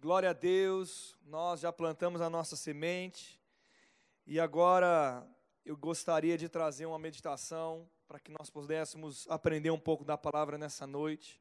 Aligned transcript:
Glória 0.00 0.30
a 0.30 0.32
Deus, 0.32 1.14
nós 1.26 1.60
já 1.60 1.70
plantamos 1.70 2.22
a 2.22 2.30
nossa 2.30 2.56
semente 2.56 3.38
e 4.26 4.40
agora 4.40 5.28
eu 5.62 5.76
gostaria 5.76 6.38
de 6.38 6.48
trazer 6.48 6.86
uma 6.86 6.98
meditação 6.98 7.86
para 8.08 8.18
que 8.18 8.32
nós 8.32 8.48
pudéssemos 8.48 9.26
aprender 9.28 9.70
um 9.70 9.78
pouco 9.78 10.02
da 10.02 10.16
palavra 10.16 10.56
nessa 10.56 10.86
noite. 10.86 11.38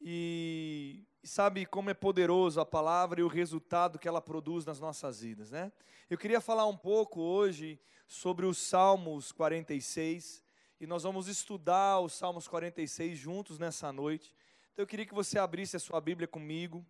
E, 0.00 1.04
sabe 1.22 1.64
como 1.64 1.88
é 1.88 1.94
poderoso 1.94 2.60
a 2.60 2.66
palavra 2.66 3.20
e 3.20 3.22
o 3.22 3.28
resultado 3.28 4.00
que 4.00 4.08
ela 4.08 4.20
produz 4.20 4.66
nas 4.66 4.80
nossas 4.80 5.20
vidas, 5.20 5.52
né? 5.52 5.70
Eu 6.10 6.18
queria 6.18 6.40
falar 6.40 6.66
um 6.66 6.76
pouco 6.76 7.20
hoje 7.20 7.78
sobre 8.08 8.46
os 8.46 8.58
Salmos 8.58 9.30
46 9.30 10.42
e 10.80 10.88
nós 10.88 11.04
vamos 11.04 11.28
estudar 11.28 12.00
os 12.00 12.14
Salmos 12.14 12.48
46 12.48 13.16
juntos 13.16 13.60
nessa 13.60 13.92
noite. 13.92 14.34
Então 14.72 14.82
eu 14.82 14.88
queria 14.88 15.06
que 15.06 15.14
você 15.14 15.38
abrisse 15.38 15.76
a 15.76 15.80
sua 15.80 16.00
Bíblia 16.00 16.26
comigo 16.26 16.84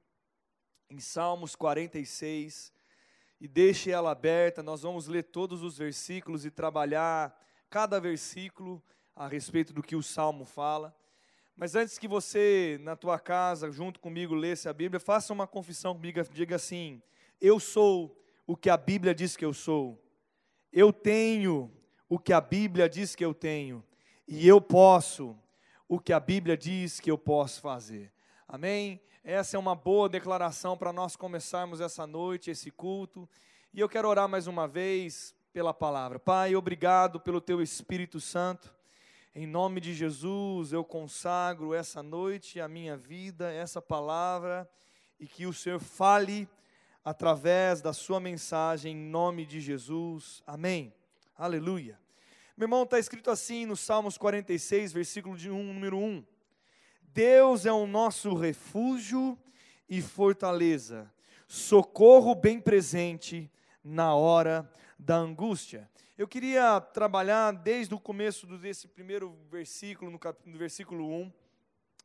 em 0.89 1.01
Salmos 1.01 1.55
46 1.55 2.73
e 3.41 3.49
deixe 3.49 3.91
ela 3.91 4.11
aberta. 4.11 4.63
Nós 4.63 4.83
vamos 4.83 5.07
ler 5.07 5.25
todos 5.25 5.63
os 5.63 5.77
versículos 5.79 6.45
e 6.45 6.51
trabalhar 6.51 7.37
cada 7.69 8.01
versículo 8.01 8.83
a 9.15 9.27
respeito 9.27 9.73
do 9.73 9.83
que 9.83 9.97
o 9.97 10.03
salmo 10.03 10.45
fala. 10.45 10.95
Mas 11.57 11.75
antes 11.75 11.99
que 11.99 12.07
você, 12.07 12.79
na 12.83 12.95
tua 12.95 13.19
casa, 13.19 13.71
junto 13.71 13.99
comigo, 13.99 14.35
lesse 14.35 14.69
a 14.69 14.73
Bíblia, 14.73 15.01
faça 15.01 15.33
uma 15.33 15.47
confissão 15.47 15.95
comigo, 15.95 16.23
diga 16.31 16.57
assim: 16.57 17.03
Eu 17.41 17.59
sou 17.59 18.23
o 18.47 18.57
que 18.57 18.69
a 18.69 18.77
Bíblia 18.77 19.15
diz 19.15 19.37
que 19.37 19.45
eu 19.45 19.55
sou. 19.55 20.03
Eu 20.71 20.93
tenho 20.93 21.73
o 22.09 22.19
que 22.19 22.33
a 22.33 22.41
Bíblia 22.41 22.89
diz 22.89 23.15
que 23.15 23.25
eu 23.25 23.33
tenho. 23.33 23.83
E 24.29 24.47
eu 24.47 24.61
posso 24.61 25.37
o 25.89 25.99
que 25.99 26.13
a 26.13 26.21
Bíblia 26.21 26.57
diz 26.57 27.01
que 27.01 27.11
eu 27.11 27.17
posso 27.17 27.61
fazer. 27.61 28.13
Amém? 28.57 28.99
Essa 29.23 29.59
é 29.59 29.61
uma 29.61 29.75
boa 29.75 30.09
declaração 30.09 30.79
para 30.79 30.91
nós 30.91 31.15
começarmos 31.15 31.79
essa 31.79 32.07
noite, 32.07 32.51
esse 32.51 32.71
culto. 32.71 33.29
E 33.71 33.81
eu 33.81 33.87
quero 33.87 34.09
orar 34.09 34.27
mais 34.27 34.47
uma 34.47 34.67
vez 34.67 35.35
pela 35.53 35.75
palavra. 35.75 36.19
Pai, 36.19 36.57
obrigado 36.57 37.21
pelo 37.21 37.39
teu 37.39 37.61
Espírito 37.61 38.19
Santo. 38.19 38.75
Em 39.35 39.47
nome 39.47 39.79
de 39.79 39.93
Jesus, 39.93 40.73
eu 40.73 40.83
consagro 40.83 41.75
essa 41.75 42.03
noite 42.03 42.59
a 42.59 42.67
minha 42.67 42.97
vida, 42.97 43.53
essa 43.53 43.83
palavra, 43.83 44.67
e 45.21 45.27
que 45.27 45.45
o 45.45 45.53
Senhor 45.53 45.79
fale 45.79 46.49
através 47.05 47.83
da 47.83 47.93
sua 47.93 48.19
mensagem, 48.19 48.97
em 48.97 49.11
nome 49.11 49.45
de 49.45 49.61
Jesus. 49.61 50.43
Amém. 50.47 50.95
Aleluia. 51.37 52.01
Meu 52.57 52.65
irmão, 52.65 52.85
está 52.85 52.99
escrito 52.99 53.31
assim 53.31 53.67
no 53.67 53.77
Salmos 53.77 54.17
46, 54.17 54.95
versículo 54.95 55.37
de 55.37 55.51
1, 55.51 55.75
número 55.75 55.99
1. 55.99 56.25
Deus 57.17 57.65
é 57.65 57.73
o 57.73 57.87
nosso 57.87 58.35
refúgio 58.35 59.39
e 59.89 60.03
fortaleza, 60.03 61.11
socorro 61.49 62.35
bem 62.35 62.61
presente 62.61 63.51
na 63.83 64.15
hora 64.15 64.71
da 64.99 65.17
angústia. 65.17 65.91
Eu 66.19 66.29
queria 66.29 66.79
trabalhar 66.79 67.53
desde 67.53 67.95
o 67.95 67.99
começo 67.99 68.47
desse 68.59 68.87
primeiro 68.87 69.35
versículo, 69.51 70.11
no, 70.11 70.19
cap, 70.19 70.39
no 70.45 70.59
versículo 70.59 71.11
1, 71.11 71.33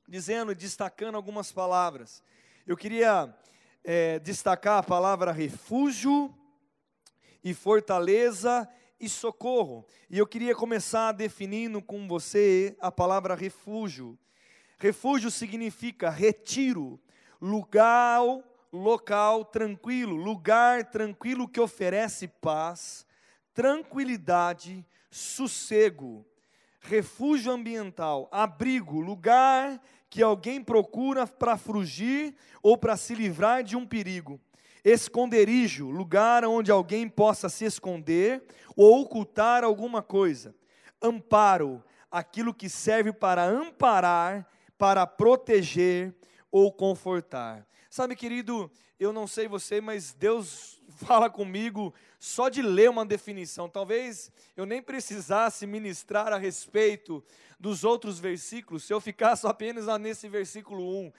dizendo, 0.07 0.55
destacando 0.55 1.15
algumas 1.15 1.51
palavras. 1.51 2.23
Eu 2.65 2.77
queria 2.77 3.37
é, 3.83 4.17
destacar 4.17 4.77
a 4.77 4.83
palavra 4.83 5.33
refúgio 5.33 6.33
e 7.43 7.53
fortaleza 7.53 8.65
e 8.97 9.09
socorro. 9.09 9.85
E 10.09 10.17
eu 10.17 10.25
queria 10.25 10.55
começar 10.55 11.11
definindo 11.11 11.81
com 11.81 12.07
você 12.07 12.77
a 12.79 12.89
palavra 12.89 13.35
refúgio. 13.35 14.17
Refúgio 14.81 15.29
significa 15.29 16.09
retiro, 16.09 16.99
lugar, 17.39 18.19
local 18.73 19.45
tranquilo, 19.45 20.15
lugar 20.15 20.89
tranquilo 20.89 21.47
que 21.47 21.61
oferece 21.61 22.27
paz, 22.27 23.05
tranquilidade, 23.53 24.83
sossego. 25.11 26.25
Refúgio 26.79 27.51
ambiental, 27.51 28.28
abrigo, 28.31 29.00
lugar 29.00 29.79
que 30.09 30.23
alguém 30.23 30.63
procura 30.63 31.27
para 31.27 31.57
fugir 31.57 32.35
ou 32.63 32.75
para 32.75 32.97
se 32.97 33.13
livrar 33.13 33.63
de 33.63 33.75
um 33.75 33.85
perigo. 33.85 34.41
Esconderijo, 34.83 35.91
lugar 35.91 36.44
onde 36.44 36.72
alguém 36.72 37.07
possa 37.07 37.50
se 37.50 37.66
esconder 37.66 38.44
ou 38.75 39.01
ocultar 39.01 39.63
alguma 39.63 40.01
coisa. 40.01 40.56
Amparo, 41.00 41.83
aquilo 42.09 42.51
que 42.51 42.67
serve 42.67 43.13
para 43.13 43.44
amparar 43.44 44.50
para 44.81 45.06
proteger 45.06 46.12
ou 46.52 46.74
confortar. 46.74 47.68
Sabe, 47.88 48.16
querido, 48.16 48.72
eu 49.00 49.14
não 49.14 49.28
sei 49.28 49.47
você, 49.47 49.80
mas 49.80 50.12
Deus 50.12 50.81
fala 51.06 51.30
comigo 51.30 51.94
só 52.19 52.50
de 52.50 52.64
ler 52.64 52.90
uma 52.90 53.06
definição. 53.06 53.69
Talvez 53.69 54.31
eu 54.58 54.66
nem 54.66 54.81
precisasse 54.81 55.68
ministrar 55.68 56.34
a 56.34 56.38
respeito 56.40 57.24
dos 57.59 57.84
outros 57.84 58.18
versículos, 58.18 58.84
se 58.84 58.92
eu 58.92 59.00
ficasse 59.00 59.46
apenas 59.46 59.86
nesse 60.00 60.28
versículo 60.28 61.00
1, 61.06 61.13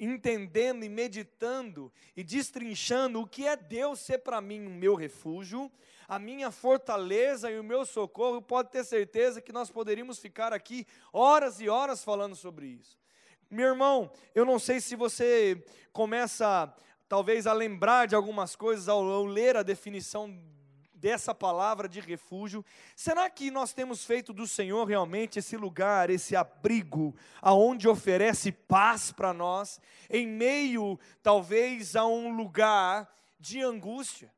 entendendo 0.00 0.84
e 0.84 0.88
meditando 0.88 1.92
e 2.16 2.24
destrinchando 2.24 3.20
o 3.20 3.26
que 3.26 3.46
é 3.46 3.56
Deus 3.56 4.00
ser 4.00 4.18
para 4.18 4.40
mim 4.40 4.66
o 4.66 4.70
meu 4.70 4.96
refúgio, 4.96 5.70
a 6.08 6.18
minha 6.18 6.50
fortaleza 6.50 7.50
e 7.50 7.58
o 7.58 7.64
meu 7.64 7.84
socorro, 7.84 8.40
pode 8.40 8.70
ter 8.70 8.84
certeza 8.84 9.40
que 9.40 9.52
nós 9.52 9.70
poderíamos 9.70 10.18
ficar 10.18 10.52
aqui 10.52 10.86
horas 11.12 11.60
e 11.60 11.68
horas 11.68 12.04
falando 12.04 12.36
sobre 12.36 12.66
isso. 12.66 12.98
Meu 13.50 13.68
irmão, 13.68 14.10
eu 14.34 14.44
não 14.44 14.58
sei 14.58 14.80
se 14.80 14.96
você 14.96 15.62
começa 15.92 16.74
talvez 17.08 17.46
a 17.46 17.52
lembrar 17.52 18.06
de 18.06 18.14
algumas 18.14 18.56
coisas 18.56 18.88
ao, 18.88 19.04
ao 19.08 19.24
ler 19.24 19.56
a 19.56 19.62
definição 19.62 20.36
dessa 20.96 21.34
palavra 21.34 21.88
de 21.88 22.00
refúgio. 22.00 22.64
Será 22.96 23.30
que 23.30 23.50
nós 23.50 23.72
temos 23.72 24.04
feito 24.04 24.32
do 24.32 24.46
Senhor 24.46 24.84
realmente 24.84 25.38
esse 25.38 25.56
lugar, 25.56 26.10
esse 26.10 26.34
abrigo, 26.34 27.14
aonde 27.40 27.86
oferece 27.88 28.50
paz 28.50 29.12
para 29.12 29.32
nós, 29.32 29.80
em 30.10 30.26
meio 30.26 30.98
talvez 31.22 31.94
a 31.94 32.06
um 32.06 32.34
lugar 32.34 33.08
de 33.38 33.60
angústia? 33.60 34.32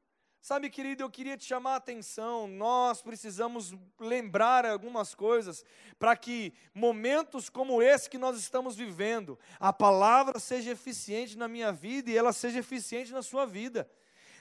Sabe, 0.49 0.71
querido, 0.71 1.03
eu 1.03 1.11
queria 1.11 1.37
te 1.37 1.45
chamar 1.45 1.75
a 1.75 1.77
atenção. 1.77 2.49
Nós 2.49 3.03
precisamos 3.03 3.75
lembrar 4.01 4.65
algumas 4.65 5.15
coisas 5.15 5.63
para 5.99 6.17
que 6.17 6.55
momentos 6.73 7.51
como 7.51 7.83
esse 7.83 8.09
que 8.09 8.17
nós 8.17 8.39
estamos 8.39 8.75
vivendo, 8.75 9.39
a 9.61 9.75
palavra 9.75 10.39
seja 10.39 10.71
eficiente 10.71 11.37
na 11.37 11.49
minha 11.49 11.71
vida 11.71 12.11
e 12.11 12.17
ela 12.17 12.33
seja 12.33 12.61
eficiente 12.61 13.13
na 13.13 13.21
sua 13.21 13.45
vida. 13.45 13.87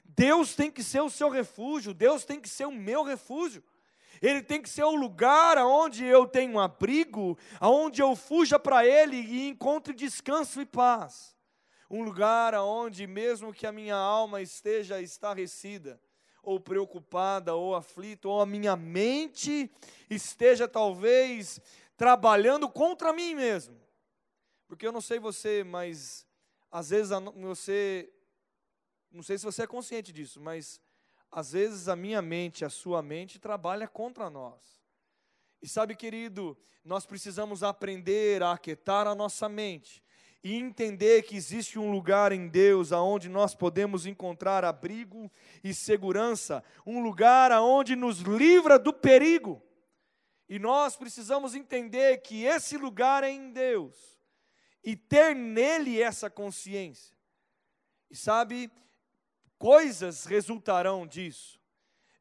Deus 0.06 0.56
tem 0.56 0.72
que 0.72 0.82
ser 0.82 1.02
o 1.02 1.10
seu 1.10 1.28
refúgio, 1.28 1.94
Deus 1.94 2.24
tem 2.24 2.40
que 2.40 2.48
ser 2.48 2.68
o 2.68 2.72
meu 2.72 3.04
refúgio. 3.04 3.62
Ele 4.22 4.42
tem 4.42 4.62
que 4.62 4.70
ser 4.70 4.86
o 4.86 4.96
lugar 4.96 5.58
aonde 5.58 6.06
eu 6.06 6.26
tenho 6.26 6.54
um 6.54 6.60
abrigo, 6.62 7.38
aonde 7.60 8.02
eu 8.02 8.16
fuja 8.16 8.58
para 8.58 8.88
Ele 8.88 9.18
e 9.18 9.50
encontre 9.50 9.94
descanso 9.94 10.62
e 10.62 10.66
paz 10.66 11.37
um 11.90 12.04
lugar 12.04 12.54
onde, 12.56 13.08
mesmo 13.08 13.54
que 13.54 13.66
a 13.66 13.72
minha 13.72 13.96
alma 13.96 14.42
esteja 14.42 15.02
estarrecida, 15.02 16.00
ou 16.44 16.60
preocupada, 16.60 17.56
ou 17.56 17.76
aflita, 17.76 18.28
ou 18.28 18.42
a 18.42 18.46
minha 18.46 18.76
mente 18.76 19.72
esteja 20.10 20.68
talvez 20.68 21.60
trabalhando 21.96 22.70
contra 22.70 23.12
mim 23.12 23.36
mesmo. 23.36 23.80
Porque 24.68 24.86
eu 24.86 24.92
não 24.92 25.02
sei 25.02 25.20
você, 25.20 25.64
mas 25.64 26.26
às 26.72 26.90
vezes 26.90 27.12
você, 27.36 28.12
não 29.12 29.24
sei 29.24 29.38
se 29.38 29.46
você 29.46 29.64
é 29.64 29.68
consciente 29.68 30.12
disso, 30.12 30.40
mas 30.42 30.82
às 31.32 31.52
vezes 31.52 31.88
a 31.88 31.96
minha 31.96 32.22
mente, 32.22 32.66
a 32.66 32.70
sua 32.70 33.02
mente 33.02 33.40
trabalha 33.40 33.88
contra 33.88 34.30
nós. 34.30 34.82
E 35.62 35.68
sabe, 35.68 35.96
querido, 35.96 36.58
nós 36.84 37.06
precisamos 37.06 37.64
aprender 37.64 38.44
a 38.44 38.54
aquietar 38.54 39.08
a 39.08 39.16
nossa 39.16 39.50
mente 39.50 40.04
e 40.44 40.56
entender 40.56 41.24
que 41.24 41.36
existe 41.36 41.80
um 41.80 41.92
lugar 41.92 42.32
em 42.32 42.48
Deus 42.48 42.92
aonde 42.92 43.28
nós 43.28 43.56
podemos 43.56 44.06
encontrar 44.06 44.64
abrigo 44.64 45.32
e 45.64 45.74
segurança, 45.74 46.64
um 46.86 47.02
lugar 47.02 47.52
aonde 47.52 47.96
nos 47.96 48.20
livra 48.20 48.78
do 48.78 48.94
perigo. 48.94 49.62
E 50.48 50.60
nós 50.60 50.96
precisamos 50.96 51.56
entender 51.56 52.18
que 52.20 52.46
esse 52.46 52.78
lugar 52.78 53.24
é 53.24 53.30
em 53.30 53.52
Deus 53.52 54.18
e 54.84 54.96
ter 54.96 55.36
nele 55.36 56.02
essa 56.02 56.30
consciência. 56.30 57.16
E 58.10 58.16
sabe, 58.16 58.72
coisas 59.58 60.26
resultarão 60.26 61.06
disso. 61.06 61.60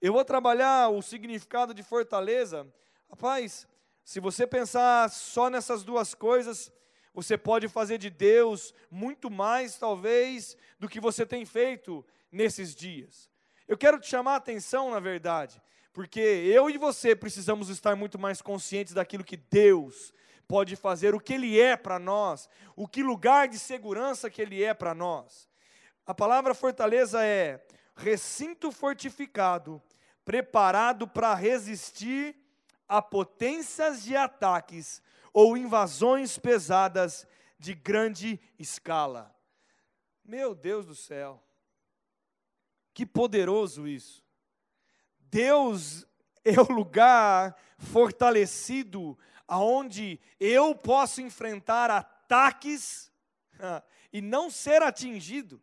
Eu 0.01 0.13
vou 0.13 0.25
trabalhar 0.25 0.89
o 0.89 1.01
significado 1.01 1.73
de 1.73 1.83
fortaleza. 1.83 2.67
Rapaz, 3.09 3.69
se 4.05 4.19
você 4.19 4.47
pensar 4.47 5.09
só 5.11 5.49
nessas 5.49 5.85
duas 5.85 6.15
coisas, 6.15 6.73
você 7.17 7.39
pode 7.39 7.67
fazer 7.67 7.97
de 7.97 8.11
Deus 8.11 8.75
muito 8.91 9.31
mais, 9.31 9.79
talvez, 9.79 10.55
do 10.79 10.87
que 10.87 11.01
você 11.01 11.25
tem 11.25 11.47
feito 11.47 12.05
nesses 12.31 12.75
dias. 12.75 13.31
Eu 13.67 13.79
quero 13.79 13.99
te 13.99 14.07
chamar 14.07 14.35
a 14.35 14.37
atenção, 14.37 14.91
na 14.91 15.01
verdade, 15.01 15.59
porque 15.95 16.21
eu 16.21 16.69
e 16.69 16.77
você 16.77 17.17
precisamos 17.17 17.71
estar 17.71 17.97
muito 17.97 18.19
mais 18.19 18.43
conscientes 18.43 18.93
daquilo 18.93 19.25
que 19.25 19.39
Deus 19.39 20.13
pode 20.47 20.77
fazer, 20.77 21.15
o 21.15 21.19
que 21.19 21.33
Ele 21.33 21.59
é 21.59 21.75
para 21.75 21.99
nós, 21.99 22.51
o 22.77 22.87
que 22.87 23.03
lugar 23.03 23.49
de 23.49 23.59
segurança 23.59 24.29
que 24.29 24.43
Ele 24.43 24.63
é 24.63 24.75
para 24.75 24.95
nós. 24.95 25.49
A 26.07 26.13
palavra 26.13 26.53
fortaleza 26.53 27.25
é 27.25 27.65
recinto 27.97 28.71
fortificado, 28.71 29.83
preparado 30.23 31.09
para 31.09 31.35
resistir 31.35 32.37
a 32.87 33.01
potências 33.01 34.05
de 34.05 34.15
ataques 34.15 35.01
ou 35.37 35.55
invasões 35.55 36.39
pesadas 36.39 37.27
de 37.59 37.75
grande 37.75 38.41
escala. 38.59 39.37
Meu 40.25 40.55
Deus 40.55 40.87
do 40.87 40.95
céu, 40.95 41.45
que 42.95 43.05
poderoso 43.05 43.87
isso! 43.87 44.25
Deus 45.21 46.07
é 46.43 46.59
o 46.59 46.73
lugar 46.73 47.55
fortalecido 47.77 49.19
aonde 49.47 50.19
eu 50.41 50.75
posso 50.75 51.21
enfrentar 51.21 51.91
ataques 51.91 53.13
e 54.11 54.23
não 54.23 54.49
ser 54.49 54.81
atingido. 54.81 55.63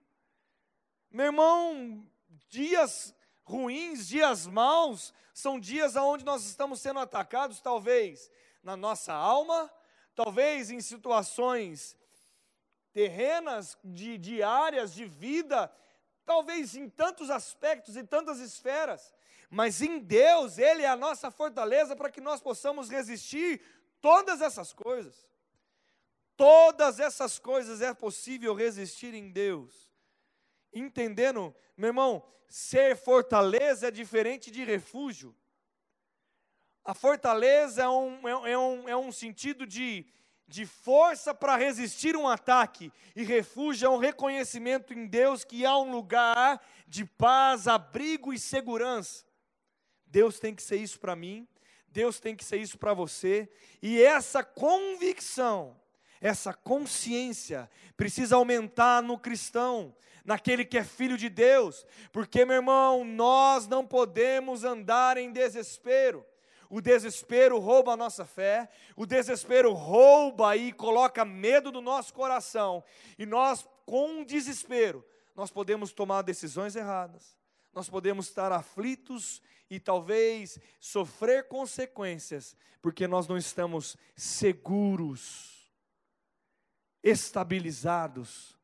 Meu 1.09 1.25
irmão, 1.25 2.07
dias 2.47 3.11
ruins, 3.41 4.07
dias 4.07 4.45
maus, 4.45 5.11
são 5.33 5.59
dias 5.59 5.95
onde 5.95 6.23
nós 6.23 6.45
estamos 6.45 6.79
sendo 6.79 6.99
atacados, 6.99 7.59
talvez 7.59 8.29
na 8.63 8.77
nossa 8.77 9.13
alma, 9.13 9.71
talvez 10.15 10.71
em 10.71 10.79
situações 10.79 11.97
terrenas, 12.93 13.77
de, 13.83 14.17
diárias, 14.17 14.93
de 14.93 15.05
vida, 15.05 15.71
talvez 16.25 16.75
em 16.75 16.89
tantos 16.89 17.29
aspectos 17.29 17.97
e 17.97 18.03
tantas 18.03 18.39
esferas, 18.39 19.13
mas 19.49 19.81
em 19.81 19.99
Deus, 19.99 20.57
Ele 20.57 20.83
é 20.83 20.87
a 20.87 20.95
nossa 20.95 21.29
fortaleza 21.29 21.95
para 21.95 22.09
que 22.09 22.21
nós 22.21 22.41
possamos 22.41 22.89
resistir 22.89 23.61
todas 24.01 24.41
essas 24.41 24.73
coisas. 24.73 25.27
Todas 26.35 26.99
essas 26.99 27.37
coisas 27.37 27.81
é 27.81 27.93
possível 27.93 28.55
resistir 28.55 29.13
em 29.13 29.29
Deus. 29.29 29.91
Entendendo, 30.73 31.55
meu 31.77 31.89
irmão, 31.89 32.25
ser 32.47 32.97
fortaleza 32.97 33.89
é 33.89 33.91
diferente 33.91 34.49
de 34.49 34.63
refúgio. 34.63 35.35
A 36.85 36.93
fortaleza 36.93 37.83
é 37.83 37.89
um, 37.89 38.27
é, 38.27 38.51
é 38.51 38.57
um, 38.57 38.89
é 38.89 38.97
um 38.97 39.11
sentido 39.11 39.65
de, 39.65 40.05
de 40.47 40.65
força 40.65 41.33
para 41.33 41.55
resistir 41.55 42.15
um 42.17 42.27
ataque, 42.27 42.91
e 43.15 43.23
refúgio 43.23 43.85
é 43.85 43.89
um 43.89 43.97
reconhecimento 43.97 44.93
em 44.93 45.07
Deus 45.07 45.45
que 45.45 45.65
há 45.65 45.77
um 45.77 45.91
lugar 45.91 46.61
de 46.85 47.05
paz, 47.05 47.67
abrigo 47.67 48.33
e 48.33 48.39
segurança. 48.39 49.23
Deus 50.05 50.39
tem 50.39 50.53
que 50.53 50.61
ser 50.61 50.75
isso 50.75 50.99
para 50.99 51.15
mim, 51.15 51.47
Deus 51.87 52.19
tem 52.19 52.35
que 52.35 52.43
ser 52.43 52.57
isso 52.57 52.77
para 52.77 52.93
você, 52.93 53.49
e 53.81 54.01
essa 54.01 54.43
convicção, 54.43 55.79
essa 56.19 56.53
consciência 56.53 57.69
precisa 57.95 58.35
aumentar 58.35 59.01
no 59.01 59.17
cristão, 59.17 59.95
naquele 60.25 60.65
que 60.65 60.77
é 60.77 60.83
filho 60.83 61.17
de 61.17 61.29
Deus, 61.29 61.85
porque, 62.11 62.43
meu 62.43 62.57
irmão, 62.57 63.05
nós 63.05 63.67
não 63.67 63.85
podemos 63.85 64.65
andar 64.65 65.17
em 65.17 65.31
desespero. 65.31 66.25
O 66.69 66.81
desespero 66.81 67.59
rouba 67.59 67.93
a 67.93 67.97
nossa 67.97 68.25
fé, 68.25 68.69
o 68.95 69.05
desespero 69.05 69.73
rouba 69.73 70.55
e 70.55 70.71
coloca 70.71 71.23
medo 71.23 71.71
no 71.71 71.81
nosso 71.81 72.13
coração, 72.13 72.83
e 73.17 73.25
nós, 73.25 73.67
com 73.85 74.23
desespero, 74.23 75.05
nós 75.35 75.51
podemos 75.51 75.91
tomar 75.91 76.21
decisões 76.21 76.75
erradas, 76.75 77.37
nós 77.73 77.89
podemos 77.89 78.27
estar 78.27 78.51
aflitos 78.51 79.41
e 79.69 79.79
talvez 79.79 80.59
sofrer 80.79 81.47
consequências, 81.47 82.55
porque 82.81 83.07
nós 83.07 83.27
não 83.27 83.37
estamos 83.37 83.97
seguros, 84.15 85.71
estabilizados, 87.01 88.57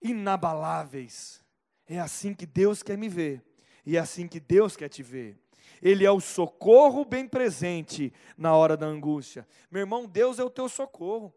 inabaláveis. 0.00 1.44
É 1.86 1.98
assim 2.00 2.34
que 2.34 2.46
Deus 2.46 2.82
quer 2.82 2.96
me 2.96 3.08
ver, 3.08 3.44
e 3.84 3.96
é 3.96 4.00
assim 4.00 4.26
que 4.26 4.40
Deus 4.40 4.76
quer 4.76 4.88
te 4.88 5.02
ver. 5.02 5.38
Ele 5.86 6.04
é 6.04 6.10
o 6.10 6.18
socorro 6.18 7.04
bem 7.04 7.28
presente 7.28 8.12
na 8.36 8.56
hora 8.56 8.76
da 8.76 8.86
angústia. 8.86 9.46
Meu 9.70 9.82
irmão, 9.82 10.04
Deus 10.04 10.40
é 10.40 10.42
o 10.42 10.50
teu 10.50 10.68
socorro. 10.68 11.32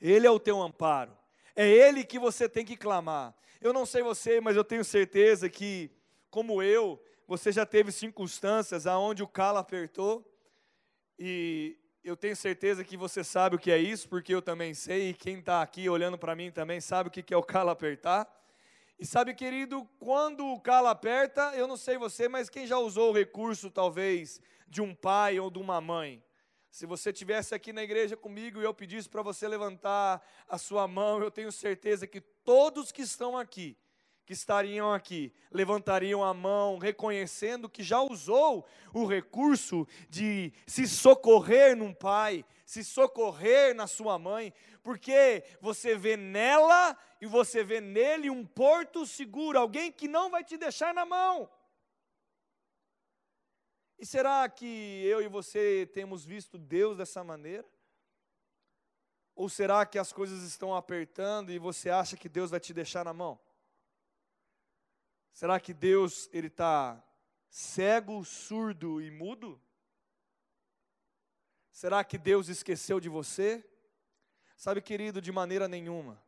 Ele 0.00 0.26
é 0.26 0.30
o 0.30 0.40
teu 0.40 0.62
amparo. 0.62 1.14
É 1.54 1.68
Ele 1.68 2.02
que 2.02 2.18
você 2.18 2.48
tem 2.48 2.64
que 2.64 2.78
clamar. 2.78 3.34
Eu 3.60 3.74
não 3.74 3.84
sei 3.84 4.02
você, 4.02 4.40
mas 4.40 4.56
eu 4.56 4.64
tenho 4.64 4.82
certeza 4.82 5.50
que, 5.50 5.90
como 6.30 6.62
eu, 6.62 6.98
você 7.28 7.52
já 7.52 7.66
teve 7.66 7.92
circunstâncias 7.92 8.86
aonde 8.86 9.22
o 9.22 9.28
calo 9.28 9.58
apertou 9.58 10.24
e 11.18 11.76
eu 12.02 12.16
tenho 12.16 12.36
certeza 12.36 12.82
que 12.82 12.96
você 12.96 13.22
sabe 13.22 13.56
o 13.56 13.58
que 13.58 13.70
é 13.70 13.76
isso, 13.76 14.08
porque 14.08 14.34
eu 14.34 14.40
também 14.40 14.72
sei, 14.72 15.10
e 15.10 15.14
quem 15.14 15.40
está 15.40 15.60
aqui 15.60 15.90
olhando 15.90 16.16
para 16.16 16.34
mim 16.34 16.50
também 16.50 16.80
sabe 16.80 17.08
o 17.10 17.12
que 17.12 17.34
é 17.34 17.36
o 17.36 17.42
calo 17.42 17.68
apertar. 17.68 18.26
E 18.98 19.04
sabe, 19.04 19.34
querido, 19.34 19.86
quando 19.98 20.46
o 20.46 20.58
calo 20.58 20.88
aperta, 20.88 21.52
eu 21.54 21.68
não 21.68 21.76
sei 21.76 21.98
você, 21.98 22.28
mas 22.28 22.48
quem 22.48 22.66
já 22.66 22.78
usou 22.78 23.10
o 23.10 23.14
recurso, 23.14 23.70
talvez, 23.70 24.40
de 24.66 24.80
um 24.80 24.94
pai 24.94 25.38
ou 25.38 25.50
de 25.50 25.58
uma 25.58 25.82
mãe? 25.82 26.24
Se 26.70 26.86
você 26.86 27.12
tivesse 27.12 27.54
aqui 27.54 27.74
na 27.74 27.82
igreja 27.82 28.16
comigo 28.16 28.58
e 28.58 28.64
eu 28.64 28.72
pedisse 28.72 29.06
para 29.06 29.20
você 29.20 29.46
levantar 29.46 30.26
a 30.48 30.56
sua 30.56 30.88
mão, 30.88 31.22
eu 31.22 31.30
tenho 31.30 31.52
certeza 31.52 32.06
que 32.06 32.22
todos 32.22 32.90
que 32.90 33.02
estão 33.02 33.36
aqui, 33.36 33.76
que 34.24 34.32
estariam 34.32 34.90
aqui, 34.90 35.30
levantariam 35.52 36.24
a 36.24 36.32
mão, 36.32 36.78
reconhecendo 36.78 37.68
que 37.68 37.82
já 37.82 38.00
usou 38.00 38.66
o 38.94 39.04
recurso 39.04 39.86
de 40.08 40.54
se 40.66 40.88
socorrer 40.88 41.76
num 41.76 41.92
pai, 41.92 42.46
se 42.66 42.82
socorrer 42.84 43.76
na 43.76 43.86
sua 43.86 44.18
mãe, 44.18 44.52
porque 44.82 45.44
você 45.60 45.96
vê 45.96 46.16
nela 46.16 46.98
e 47.20 47.26
você 47.26 47.62
vê 47.62 47.80
nele 47.80 48.28
um 48.28 48.44
porto 48.44 49.06
seguro, 49.06 49.56
alguém 49.56 49.92
que 49.92 50.08
não 50.08 50.28
vai 50.28 50.42
te 50.42 50.58
deixar 50.58 50.92
na 50.92 51.06
mão. 51.06 51.48
E 53.96 54.04
será 54.04 54.48
que 54.48 54.66
eu 55.04 55.22
e 55.22 55.28
você 55.28 55.88
temos 55.94 56.24
visto 56.24 56.58
Deus 56.58 56.96
dessa 56.98 57.22
maneira? 57.22 57.66
Ou 59.36 59.48
será 59.48 59.86
que 59.86 59.98
as 59.98 60.12
coisas 60.12 60.42
estão 60.42 60.74
apertando 60.74 61.52
e 61.52 61.58
você 61.60 61.88
acha 61.88 62.16
que 62.16 62.28
Deus 62.28 62.50
vai 62.50 62.58
te 62.58 62.74
deixar 62.74 63.04
na 63.04 63.12
mão? 63.12 63.38
Será 65.30 65.60
que 65.60 65.72
Deus 65.72 66.28
ele 66.32 66.48
está 66.48 67.00
cego, 67.48 68.24
surdo 68.24 69.00
e 69.00 69.08
mudo? 69.08 69.62
Será 71.76 72.02
que 72.02 72.16
Deus 72.16 72.48
esqueceu 72.48 72.98
de 72.98 73.10
você? 73.10 73.62
Sabe, 74.56 74.80
querido, 74.80 75.20
de 75.20 75.30
maneira 75.30 75.68
nenhuma. 75.68 76.18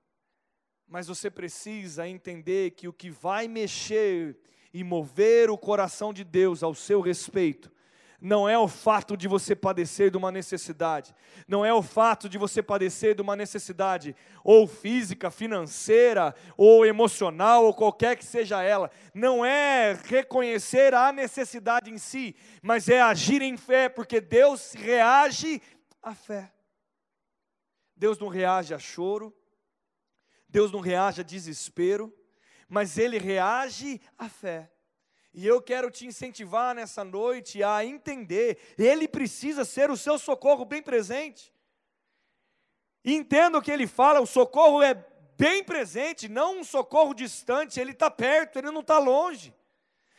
Mas 0.86 1.06
você 1.06 1.30
precisa 1.30 2.06
entender 2.06 2.72
que 2.72 2.86
o 2.86 2.92
que 2.92 3.08
vai 3.08 3.48
mexer 3.48 4.38
e 4.74 4.84
mover 4.84 5.48
o 5.48 5.56
coração 5.56 6.12
de 6.12 6.22
Deus 6.22 6.62
ao 6.62 6.74
seu 6.74 7.00
respeito 7.00 7.72
não 8.20 8.48
é 8.48 8.58
o 8.58 8.66
fato 8.66 9.16
de 9.16 9.28
você 9.28 9.54
padecer 9.54 10.10
de 10.10 10.16
uma 10.16 10.32
necessidade, 10.32 11.14
não 11.46 11.64
é 11.64 11.72
o 11.72 11.82
fato 11.82 12.28
de 12.28 12.36
você 12.36 12.62
padecer 12.62 13.14
de 13.14 13.22
uma 13.22 13.36
necessidade 13.36 14.14
ou 14.42 14.66
física, 14.66 15.30
financeira, 15.30 16.34
ou 16.56 16.84
emocional, 16.84 17.64
ou 17.64 17.74
qualquer 17.74 18.16
que 18.16 18.24
seja 18.24 18.62
ela, 18.62 18.90
não 19.14 19.44
é 19.44 19.92
reconhecer 20.04 20.94
a 20.94 21.12
necessidade 21.12 21.90
em 21.90 21.98
si, 21.98 22.34
mas 22.60 22.88
é 22.88 23.00
agir 23.00 23.40
em 23.40 23.56
fé, 23.56 23.88
porque 23.88 24.20
Deus 24.20 24.72
reage 24.72 25.62
à 26.02 26.14
fé. 26.14 26.52
Deus 27.96 28.18
não 28.18 28.28
reage 28.28 28.74
a 28.74 28.78
choro, 28.78 29.34
Deus 30.48 30.72
não 30.72 30.80
reage 30.80 31.20
a 31.20 31.24
desespero, 31.24 32.12
mas 32.68 32.98
Ele 32.98 33.18
reage 33.18 34.00
à 34.16 34.28
fé. 34.28 34.70
E 35.38 35.46
eu 35.46 35.62
quero 35.62 35.88
te 35.88 36.04
incentivar 36.04 36.74
nessa 36.74 37.04
noite 37.04 37.62
a 37.62 37.84
entender, 37.84 38.58
Ele 38.76 39.06
precisa 39.06 39.64
ser 39.64 39.88
o 39.88 39.96
seu 39.96 40.18
socorro 40.18 40.64
bem 40.64 40.82
presente. 40.82 41.54
Entenda 43.04 43.56
o 43.56 43.62
que 43.62 43.70
ele 43.70 43.86
fala, 43.86 44.20
o 44.20 44.26
socorro 44.26 44.82
é 44.82 44.94
bem 45.38 45.62
presente, 45.62 46.28
não 46.28 46.58
um 46.58 46.64
socorro 46.64 47.14
distante, 47.14 47.78
ele 47.78 47.92
está 47.92 48.10
perto, 48.10 48.58
ele 48.58 48.72
não 48.72 48.80
está 48.80 48.98
longe. 48.98 49.54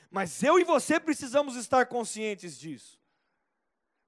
Mas 0.10 0.42
eu 0.42 0.58
e 0.58 0.64
você 0.64 1.02
precisamos 1.02 1.58
estar 1.58 1.88
conscientes 1.88 2.58
disso. 2.58 2.98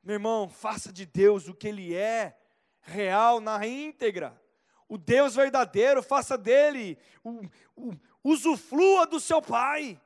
Meu 0.01 0.13
irmão, 0.13 0.47
faça 0.47 0.93
de 0.93 1.05
Deus 1.05 1.49
o 1.49 1.53
que 1.53 1.67
Ele 1.67 1.93
é, 1.93 2.37
real, 2.79 3.41
na 3.41 3.67
íntegra. 3.67 4.41
O 4.87 4.97
Deus 4.97 5.35
verdadeiro, 5.35 6.01
faça 6.01 6.37
dele, 6.37 6.97
o, 7.21 7.41
o, 7.75 7.93
usufrua 8.23 9.05
do 9.05 9.19
seu 9.19 9.41
Pai. 9.41 9.99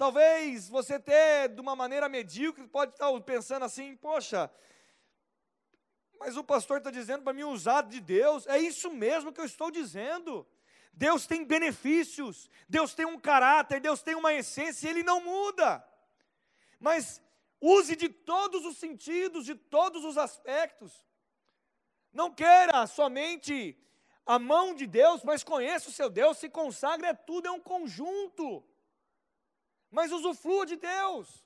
Talvez 0.00 0.66
você 0.66 0.98
ter 0.98 1.50
de 1.50 1.60
uma 1.60 1.76
maneira 1.76 2.08
medíocre, 2.08 2.66
pode 2.66 2.92
estar 2.92 3.20
pensando 3.20 3.66
assim, 3.66 3.94
poxa, 3.96 4.50
mas 6.18 6.38
o 6.38 6.42
pastor 6.42 6.78
está 6.78 6.90
dizendo 6.90 7.22
para 7.22 7.34
mim 7.34 7.42
usar 7.42 7.82
de 7.82 8.00
Deus. 8.00 8.46
É 8.46 8.58
isso 8.58 8.90
mesmo 8.90 9.30
que 9.30 9.42
eu 9.42 9.44
estou 9.44 9.70
dizendo. 9.70 10.46
Deus 10.94 11.26
tem 11.26 11.44
benefícios, 11.44 12.48
Deus 12.66 12.94
tem 12.94 13.04
um 13.04 13.20
caráter, 13.20 13.78
Deus 13.78 14.00
tem 14.00 14.14
uma 14.14 14.32
essência, 14.32 14.88
Ele 14.88 15.02
não 15.02 15.22
muda. 15.22 15.86
Mas 16.78 17.20
use 17.60 17.94
de 17.94 18.08
todos 18.08 18.64
os 18.64 18.78
sentidos, 18.78 19.44
de 19.44 19.54
todos 19.54 20.02
os 20.02 20.16
aspectos. 20.16 21.04
Não 22.10 22.32
queira 22.32 22.86
somente 22.86 23.78
a 24.24 24.38
mão 24.38 24.74
de 24.74 24.86
Deus, 24.86 25.22
mas 25.22 25.44
conheça 25.44 25.90
o 25.90 25.92
seu 25.92 26.08
Deus, 26.08 26.38
se 26.38 26.48
consagra, 26.48 27.08
é 27.08 27.12
tudo, 27.12 27.48
é 27.48 27.50
um 27.50 27.60
conjunto. 27.60 28.64
Mas 29.90 30.12
usufrua 30.12 30.64
de 30.64 30.76
Deus, 30.76 31.44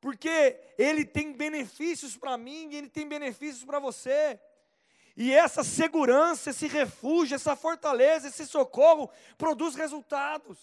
porque 0.00 0.58
Ele 0.76 1.04
tem 1.04 1.32
benefícios 1.32 2.16
para 2.16 2.36
mim, 2.36 2.74
Ele 2.74 2.88
tem 2.88 3.08
benefícios 3.08 3.64
para 3.64 3.78
você. 3.78 4.38
E 5.16 5.32
essa 5.32 5.64
segurança, 5.64 6.50
esse 6.50 6.66
refúgio, 6.66 7.34
essa 7.34 7.56
fortaleza, 7.56 8.28
esse 8.28 8.46
socorro 8.46 9.10
produz 9.36 9.74
resultados. 9.74 10.58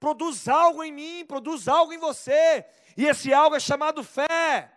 Produz 0.00 0.48
algo 0.48 0.82
em 0.82 0.92
mim, 0.92 1.24
produz 1.26 1.68
algo 1.68 1.92
em 1.92 1.98
você. 1.98 2.64
E 2.96 3.06
esse 3.06 3.32
algo 3.32 3.56
é 3.56 3.60
chamado 3.60 4.02
fé. 4.04 4.70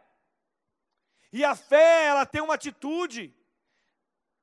E 1.32 1.44
a 1.44 1.56
fé, 1.56 2.06
ela 2.06 2.25
tem 2.25 2.42
uma 2.42 2.54
atitude. 2.54 3.36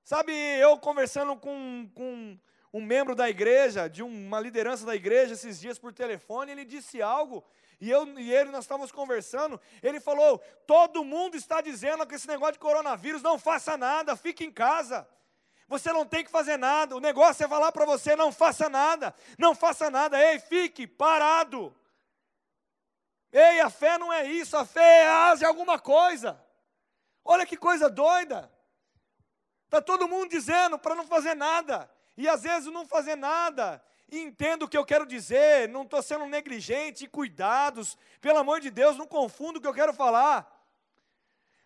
Sabe, 0.02 0.32
eu 0.32 0.76
conversando 0.78 1.34
com, 1.36 1.90
com 1.94 2.38
um 2.74 2.82
membro 2.82 3.14
da 3.14 3.30
igreja, 3.30 3.88
de 3.88 4.02
uma 4.02 4.40
liderança 4.40 4.84
da 4.84 4.96
igreja 4.96 5.34
esses 5.34 5.60
dias 5.60 5.78
por 5.78 5.92
telefone, 5.92 6.50
ele 6.50 6.64
disse 6.64 7.00
algo, 7.00 7.44
e 7.80 7.88
eu 7.88 8.04
e 8.18 8.34
ele 8.34 8.50
nós 8.50 8.64
estávamos 8.64 8.90
conversando, 8.90 9.60
ele 9.80 10.00
falou: 10.00 10.40
"Todo 10.66 11.04
mundo 11.04 11.36
está 11.36 11.60
dizendo 11.60 12.04
que 12.04 12.16
esse 12.16 12.26
negócio 12.26 12.54
de 12.54 12.58
coronavírus 12.58 13.22
não 13.22 13.38
faça 13.38 13.76
nada, 13.76 14.16
fique 14.16 14.44
em 14.44 14.50
casa. 14.50 15.08
Você 15.68 15.92
não 15.92 16.04
tem 16.04 16.24
que 16.24 16.30
fazer 16.32 16.56
nada. 16.56 16.96
O 16.96 17.00
negócio 17.00 17.44
é 17.44 17.48
falar 17.48 17.70
para 17.70 17.84
você: 17.84 18.16
não 18.16 18.32
faça 18.32 18.68
nada, 18.68 19.14
não 19.38 19.54
faça 19.54 19.88
nada. 19.88 20.20
Ei, 20.20 20.40
fique 20.40 20.84
parado. 20.84 21.72
Ei, 23.30 23.60
a 23.60 23.70
fé 23.70 23.98
não 23.98 24.12
é 24.12 24.26
isso, 24.26 24.56
a 24.56 24.64
fé 24.64 25.02
é 25.02 25.06
asa 25.06 25.46
alguma 25.46 25.78
coisa. 25.78 26.44
Olha 27.24 27.46
que 27.46 27.56
coisa 27.56 27.88
doida. 27.88 28.52
Está 29.66 29.80
todo 29.80 30.08
mundo 30.08 30.30
dizendo 30.30 30.76
para 30.76 30.96
não 30.96 31.06
fazer 31.06 31.34
nada. 31.34 31.93
E 32.16 32.28
às 32.28 32.42
vezes 32.42 32.72
não 32.72 32.86
fazer 32.86 33.16
nada. 33.16 33.82
E 34.08 34.20
entendo 34.20 34.64
o 34.64 34.68
que 34.68 34.78
eu 34.78 34.84
quero 34.84 35.06
dizer, 35.06 35.68
não 35.68 35.82
estou 35.82 36.02
sendo 36.02 36.26
negligente, 36.26 37.08
cuidados. 37.08 37.96
Pelo 38.20 38.38
amor 38.38 38.60
de 38.60 38.70
Deus, 38.70 38.96
não 38.96 39.06
confunda 39.06 39.58
o 39.58 39.62
que 39.62 39.66
eu 39.66 39.74
quero 39.74 39.92
falar. 39.92 40.50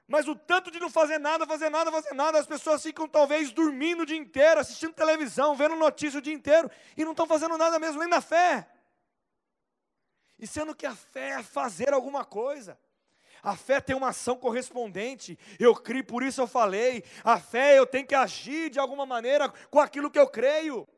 Mas 0.07 0.27
o 0.27 0.35
tanto 0.35 0.71
de 0.71 0.81
não 0.81 0.89
fazer 0.89 1.19
nada, 1.19 1.47
fazer 1.47 1.69
nada, 1.69 1.93
fazer 1.93 2.15
nada, 2.15 2.39
as 2.39 2.47
pessoas 2.47 2.83
ficam 2.83 3.07
talvez 3.07 3.53
dormindo 3.53 4.05
o 4.05 4.07
dia 4.07 4.17
inteiro, 4.17 4.59
assistindo 4.59 4.95
televisão, 4.95 5.55
vendo 5.55 5.77
notícia 5.77 6.19
o 6.19 6.23
dia 6.23 6.33
inteiro, 6.33 6.71
e 6.97 7.05
não 7.05 7.11
estão 7.11 7.27
fazendo 7.27 7.59
nada 7.59 7.79
mesmo, 7.79 8.01
nem 8.01 8.09
na 8.09 8.23
fé. 8.23 8.67
E 10.39 10.47
sendo 10.47 10.75
que 10.75 10.87
a 10.87 10.95
fé 10.95 11.31
é 11.31 11.43
fazer 11.43 11.93
alguma 11.93 12.25
coisa. 12.25 12.79
A 13.43 13.57
fé 13.57 13.81
tem 13.81 13.95
uma 13.95 14.09
ação 14.09 14.37
correspondente. 14.37 15.39
Eu 15.59 15.75
creio, 15.75 16.05
por 16.05 16.23
isso 16.23 16.41
eu 16.41 16.47
falei. 16.47 17.05
A 17.25 17.39
fé 17.39 17.79
eu 17.79 17.87
tenho 17.87 18.07
que 18.07 18.15
agir 18.15 18.71
de 18.71 18.79
alguma 18.79 19.07
maneira 19.07 19.49
com 19.71 19.81
aquilo 19.81 20.11
que 20.11 20.19
eu 20.19 20.29
creio. 20.29 20.89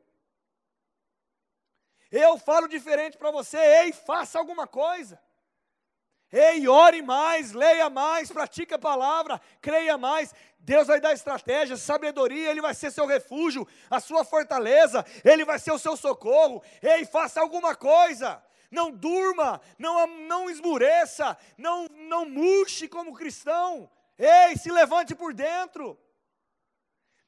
Eu 2.11 2.37
falo 2.37 2.67
diferente 2.67 3.17
para 3.17 3.31
você, 3.31 3.57
ei, 3.57 3.93
faça 3.93 4.37
alguma 4.37 4.67
coisa. 4.67 5.19
Ei, 6.31 6.67
ore 6.67 7.01
mais, 7.01 7.51
leia 7.51 7.89
mais, 7.89 8.31
pratique 8.31 8.73
a 8.73 8.79
palavra, 8.79 9.39
creia 9.61 9.97
mais. 9.97 10.33
Deus 10.59 10.87
vai 10.87 10.99
dar 10.99 11.13
estratégia, 11.13 11.75
sabedoria, 11.75 12.49
Ele 12.49 12.61
vai 12.61 12.73
ser 12.73 12.91
seu 12.91 13.05
refúgio, 13.05 13.67
a 13.89 13.99
sua 13.99 14.23
fortaleza, 14.23 15.05
Ele 15.25 15.43
vai 15.43 15.59
ser 15.59 15.71
o 15.71 15.79
seu 15.79 15.97
socorro. 15.97 16.61
Ei, 16.81 17.05
faça 17.05 17.41
alguma 17.41 17.75
coisa 17.75 18.41
não 18.71 18.89
durma, 18.89 19.61
não, 19.77 20.07
não 20.07 20.49
esmureça, 20.49 21.37
não, 21.57 21.87
não 22.07 22.25
murche 22.25 22.87
como 22.87 23.13
cristão. 23.13 23.91
Ei, 24.17 24.55
se 24.55 24.71
levante 24.71 25.13
por 25.13 25.33
dentro. 25.33 25.99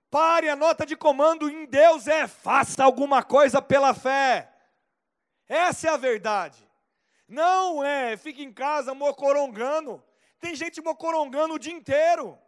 Pare, 0.09 0.47
a 0.47 0.55
nota 0.55 0.85
de 0.85 0.95
comando 0.95 1.49
em 1.49 1.65
Deus 1.65 2.07
é: 2.07 2.27
faça 2.27 2.83
alguma 2.83 3.21
coisa 3.21 3.61
pela 3.61 3.93
fé. 3.93 4.51
Essa 5.47 5.87
é 5.87 5.89
a 5.91 5.97
verdade. 5.97 6.69
Não 7.27 7.83
é, 7.83 8.15
fique 8.15 8.43
em 8.43 8.53
casa 8.53 8.93
mocorongando. 8.93 10.03
Tem 10.39 10.55
gente 10.55 10.81
mocorongando 10.81 11.55
o 11.55 11.59
dia 11.59 11.73
inteiro. 11.73 12.39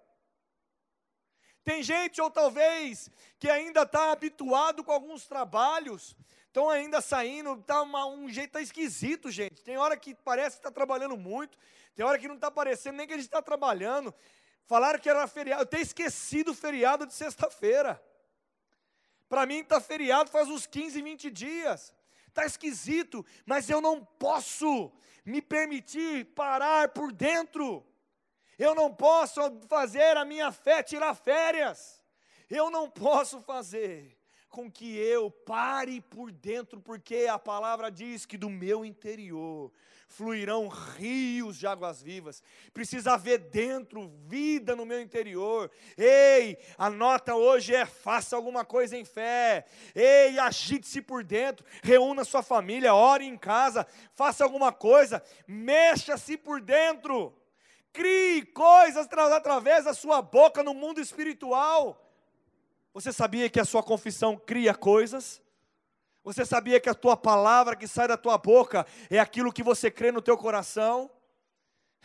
Tem 1.65 1.81
gente, 1.81 2.21
ou 2.21 2.29
talvez, 2.29 3.09
que 3.39 3.49
ainda 3.49 3.81
está 3.81 4.11
habituado 4.11 4.83
com 4.83 4.91
alguns 4.91 5.25
trabalhos, 5.25 6.15
estão 6.45 6.69
ainda 6.69 7.01
saindo, 7.01 7.57
tá 7.63 7.81
uma, 7.81 8.05
um 8.05 8.29
jeito 8.29 8.51
tá 8.51 8.61
esquisito, 8.61 9.31
gente. 9.31 9.63
Tem 9.63 9.75
hora 9.75 9.97
que 9.97 10.13
parece 10.13 10.57
que 10.57 10.59
está 10.59 10.69
trabalhando 10.69 11.17
muito, 11.17 11.57
tem 11.95 12.05
hora 12.05 12.19
que 12.19 12.27
não 12.27 12.35
está 12.35 12.51
parecendo 12.51 12.97
nem 12.97 13.07
que 13.07 13.13
a 13.13 13.17
gente 13.17 13.25
está 13.25 13.41
trabalhando. 13.41 14.13
Falaram 14.67 14.99
que 14.99 15.09
era 15.09 15.25
feriado, 15.27 15.63
eu 15.63 15.65
tenho 15.65 15.81
esquecido 15.81 16.51
o 16.51 16.55
feriado 16.55 17.07
de 17.07 17.15
sexta-feira. 17.15 17.99
Para 19.27 19.47
mim 19.47 19.61
está 19.61 19.81
feriado 19.81 20.29
faz 20.29 20.47
uns 20.47 20.67
15, 20.67 21.01
20 21.01 21.31
dias. 21.31 21.91
Está 22.27 22.45
esquisito, 22.45 23.25
mas 23.43 23.71
eu 23.71 23.81
não 23.81 24.05
posso 24.05 24.91
me 25.25 25.41
permitir 25.41 26.25
parar 26.35 26.89
por 26.89 27.11
dentro. 27.11 27.83
Eu 28.57 28.73
não 28.73 28.93
posso 28.93 29.39
fazer 29.67 30.17
a 30.17 30.25
minha 30.25 30.51
fé 30.51 30.81
tirar 30.81 31.13
férias. 31.13 32.03
Eu 32.49 32.69
não 32.69 32.89
posso 32.89 33.41
fazer 33.41 34.17
com 34.49 34.71
que 34.71 34.95
eu 34.95 35.29
pare 35.29 35.99
por 35.99 36.31
dentro, 36.31 36.79
porque 36.79 37.27
a 37.29 37.37
palavra 37.37 37.91
diz 37.91 38.25
que 38.25 38.37
do 38.37 38.49
meu 38.49 38.85
interior 38.85 39.69
fluirão 40.07 40.69
rios 40.69 41.57
de 41.57 41.67
águas 41.67 42.01
vivas. 42.01 42.41
Precisa 42.73 43.15
haver 43.15 43.39
dentro 43.39 44.07
vida 44.27 44.73
no 44.73 44.85
meu 44.85 45.01
interior. 45.01 45.69
Ei, 45.97 46.57
a 46.77 46.89
nota 46.89 47.35
hoje 47.35 47.75
é 47.75 47.85
faça 47.85 48.35
alguma 48.35 48.63
coisa 48.63 48.97
em 48.97 49.03
fé. 49.03 49.65
Ei, 49.93 50.39
agite-se 50.39 51.01
por 51.01 51.21
dentro, 51.21 51.65
reúna 51.83 52.23
sua 52.23 52.41
família, 52.41 52.95
ore 52.95 53.25
em 53.25 53.37
casa, 53.37 53.85
faça 54.13 54.43
alguma 54.43 54.71
coisa, 54.71 55.21
mexa-se 55.45 56.37
por 56.37 56.61
dentro. 56.61 57.35
Crie 57.95 58.45
coisas 58.47 59.07
através 59.09 59.85
da 59.85 59.93
sua 59.93 60.21
boca 60.21 60.61
no 60.61 60.73
mundo 60.73 60.99
espiritual. 60.99 62.11
Você 62.93 63.13
sabia 63.13 63.49
que 63.49 63.57
a 63.57 63.63
sua 63.63 63.81
confissão 63.81 64.35
cria 64.35 64.73
coisas? 64.75 65.41
Você 66.21 66.45
sabia 66.45 66.77
que 66.77 66.89
a 66.89 66.93
tua 66.93 67.15
palavra 67.15 67.73
que 67.73 67.87
sai 67.87 68.09
da 68.09 68.17
tua 68.17 68.37
boca 68.37 68.85
é 69.09 69.17
aquilo 69.17 69.53
que 69.53 69.63
você 69.63 69.89
crê 69.89 70.11
no 70.11 70.21
teu 70.21 70.37
coração? 70.37 71.09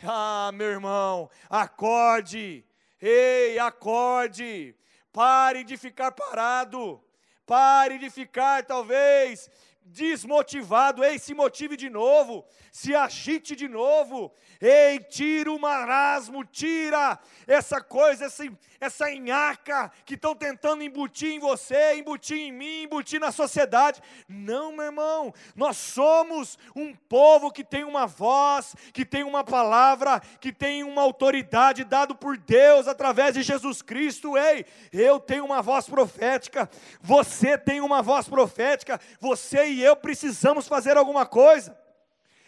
Ah, 0.01 0.49
meu 0.53 0.67
irmão, 0.67 1.29
acorde. 1.49 2.65
Ei, 3.01 3.59
acorde. 3.59 4.73
Pare 5.11 5.65
de 5.65 5.75
ficar 5.75 6.13
parado. 6.13 7.03
Pare 7.45 7.97
de 7.97 8.09
ficar, 8.09 8.63
talvez, 8.65 9.49
desmotivado, 9.91 11.03
ei, 11.03 11.19
se 11.19 11.33
motive 11.33 11.75
de 11.75 11.89
novo, 11.89 12.45
se 12.71 12.95
agite 12.95 13.55
de 13.55 13.67
novo, 13.67 14.33
ei, 14.61 14.99
tira 14.99 15.51
o 15.51 15.59
marasmo, 15.59 16.45
tira 16.45 17.19
essa 17.45 17.81
coisa, 17.81 18.25
essa, 18.25 18.43
essa 18.79 19.11
enhaca 19.11 19.91
que 20.05 20.13
estão 20.13 20.33
tentando 20.33 20.83
embutir 20.83 21.33
em 21.33 21.39
você, 21.39 21.95
embutir 21.95 22.37
em 22.37 22.51
mim, 22.51 22.83
embutir 22.83 23.19
na 23.19 23.31
sociedade. 23.31 24.01
Não, 24.27 24.71
meu 24.71 24.85
irmão, 24.85 25.33
nós 25.55 25.75
somos 25.75 26.57
um 26.75 26.93
povo 26.93 27.51
que 27.51 27.63
tem 27.63 27.83
uma 27.83 28.07
voz, 28.07 28.73
que 28.93 29.03
tem 29.03 29.23
uma 29.23 29.43
palavra, 29.43 30.21
que 30.39 30.53
tem 30.53 30.83
uma 30.83 31.01
autoridade 31.01 31.83
dado 31.83 32.15
por 32.15 32.37
Deus 32.37 32.87
através 32.87 33.33
de 33.33 33.43
Jesus 33.43 33.81
Cristo. 33.81 34.37
Ei, 34.37 34.65
eu 34.93 35.19
tenho 35.19 35.43
uma 35.43 35.61
voz 35.61 35.87
profética, 35.87 36.69
você 37.01 37.57
tem 37.57 37.81
uma 37.81 38.01
voz 38.01 38.29
profética, 38.29 38.99
você 39.19 39.65
e 39.81 39.83
eu 39.83 39.95
precisamos 39.95 40.67
fazer 40.67 40.95
alguma 40.95 41.25
coisa. 41.25 41.75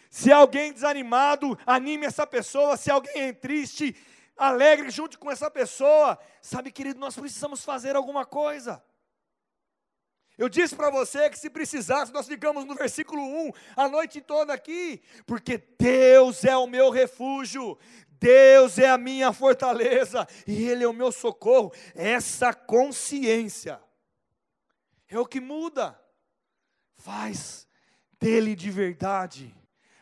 Se 0.08 0.30
alguém 0.30 0.72
desanimado, 0.72 1.58
anime 1.66 2.06
essa 2.06 2.24
pessoa. 2.24 2.76
Se 2.76 2.92
alguém 2.92 3.22
é 3.22 3.32
triste, 3.32 3.96
alegre 4.36 4.88
junto 4.88 5.18
com 5.18 5.28
essa 5.28 5.50
pessoa. 5.50 6.16
Sabe, 6.40 6.70
querido, 6.70 7.00
nós 7.00 7.16
precisamos 7.16 7.64
fazer 7.64 7.96
alguma 7.96 8.24
coisa. 8.24 8.80
Eu 10.38 10.48
disse 10.48 10.76
para 10.76 10.90
você 10.90 11.28
que 11.28 11.38
se 11.38 11.50
precisasse, 11.50 12.12
nós 12.12 12.28
ficamos 12.28 12.64
no 12.64 12.76
versículo 12.76 13.20
1 13.20 13.52
a 13.76 13.88
noite 13.88 14.20
toda 14.20 14.52
aqui, 14.52 15.02
porque 15.26 15.58
Deus 15.78 16.44
é 16.44 16.56
o 16.56 16.66
meu 16.66 16.90
refúgio, 16.90 17.76
Deus 18.20 18.78
é 18.78 18.88
a 18.88 18.98
minha 18.98 19.32
fortaleza 19.32 20.26
e 20.46 20.68
Ele 20.68 20.84
é 20.84 20.88
o 20.88 20.92
meu 20.92 21.10
socorro. 21.10 21.72
Essa 21.94 22.54
consciência 22.54 23.80
é 25.08 25.18
o 25.18 25.26
que 25.26 25.40
muda 25.40 26.03
faz 27.04 27.68
dele 28.18 28.56
de 28.56 28.70
verdade. 28.70 29.54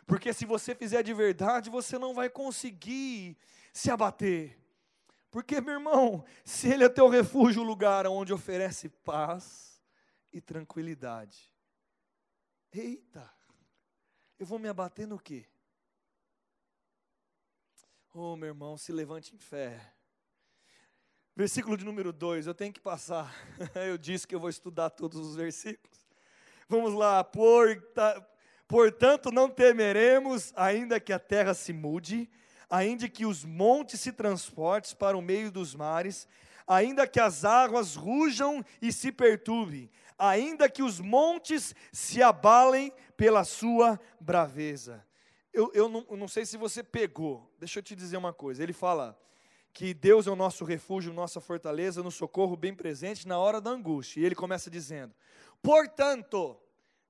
Porque 0.06 0.32
se 0.32 0.46
você 0.46 0.72
fizer 0.72 1.02
de 1.02 1.12
verdade, 1.12 1.68
você 1.68 1.98
não 1.98 2.14
vai 2.14 2.30
conseguir 2.30 3.36
se 3.72 3.90
abater. 3.90 4.56
Porque, 5.28 5.60
meu 5.60 5.74
irmão, 5.74 6.24
se 6.44 6.68
ele 6.68 6.84
é 6.84 6.88
teu 6.88 7.08
refúgio, 7.08 7.62
o 7.62 7.64
lugar 7.64 8.06
onde 8.06 8.32
oferece 8.32 8.88
paz 8.88 9.82
e 10.32 10.40
tranquilidade. 10.40 11.52
Eita, 12.72 13.28
eu 14.38 14.46
vou 14.46 14.58
me 14.58 14.68
abater 14.68 15.06
no 15.06 15.18
quê? 15.18 15.46
Oh, 18.14 18.36
meu 18.36 18.48
irmão, 18.48 18.78
se 18.78 18.92
levante 18.92 19.34
em 19.34 19.38
fé. 19.38 19.92
Versículo 21.34 21.76
de 21.76 21.84
número 21.84 22.12
2, 22.12 22.46
eu 22.46 22.54
tenho 22.54 22.72
que 22.72 22.80
passar. 22.80 23.34
Eu 23.74 23.96
disse 23.96 24.28
que 24.28 24.34
eu 24.34 24.40
vou 24.40 24.50
estudar 24.50 24.90
todos 24.90 25.18
os 25.18 25.34
versículos. 25.34 26.01
Vamos 26.72 26.94
lá. 26.94 27.22
Portanto, 28.66 29.30
não 29.30 29.50
temeremos, 29.50 30.54
ainda 30.56 30.98
que 30.98 31.12
a 31.12 31.18
terra 31.18 31.52
se 31.52 31.70
mude, 31.70 32.30
ainda 32.70 33.10
que 33.10 33.26
os 33.26 33.44
montes 33.44 34.00
se 34.00 34.10
transportem 34.10 34.96
para 34.96 35.14
o 35.14 35.20
meio 35.20 35.52
dos 35.52 35.74
mares, 35.74 36.26
ainda 36.66 37.06
que 37.06 37.20
as 37.20 37.44
águas 37.44 37.94
rujam 37.94 38.64
e 38.80 38.90
se 38.90 39.12
perturbem, 39.12 39.90
ainda 40.18 40.66
que 40.66 40.82
os 40.82 40.98
montes 40.98 41.74
se 41.92 42.22
abalem 42.22 42.90
pela 43.18 43.44
sua 43.44 44.00
braveza. 44.18 45.04
Eu, 45.52 45.70
eu, 45.74 45.90
não, 45.90 46.06
eu 46.08 46.16
não 46.16 46.26
sei 46.26 46.46
se 46.46 46.56
você 46.56 46.82
pegou, 46.82 47.52
deixa 47.60 47.80
eu 47.80 47.82
te 47.82 47.94
dizer 47.94 48.16
uma 48.16 48.32
coisa. 48.32 48.62
Ele 48.62 48.72
fala 48.72 49.14
que 49.74 49.92
Deus 49.92 50.26
é 50.26 50.30
o 50.30 50.36
nosso 50.36 50.64
refúgio, 50.64 51.12
nossa 51.12 51.38
fortaleza, 51.38 52.02
no 52.02 52.10
socorro 52.10 52.56
bem 52.56 52.74
presente 52.74 53.28
na 53.28 53.38
hora 53.38 53.60
da 53.60 53.68
angústia. 53.68 54.20
E 54.20 54.24
ele 54.24 54.34
começa 54.34 54.70
dizendo: 54.70 55.14
Portanto, 55.62 56.58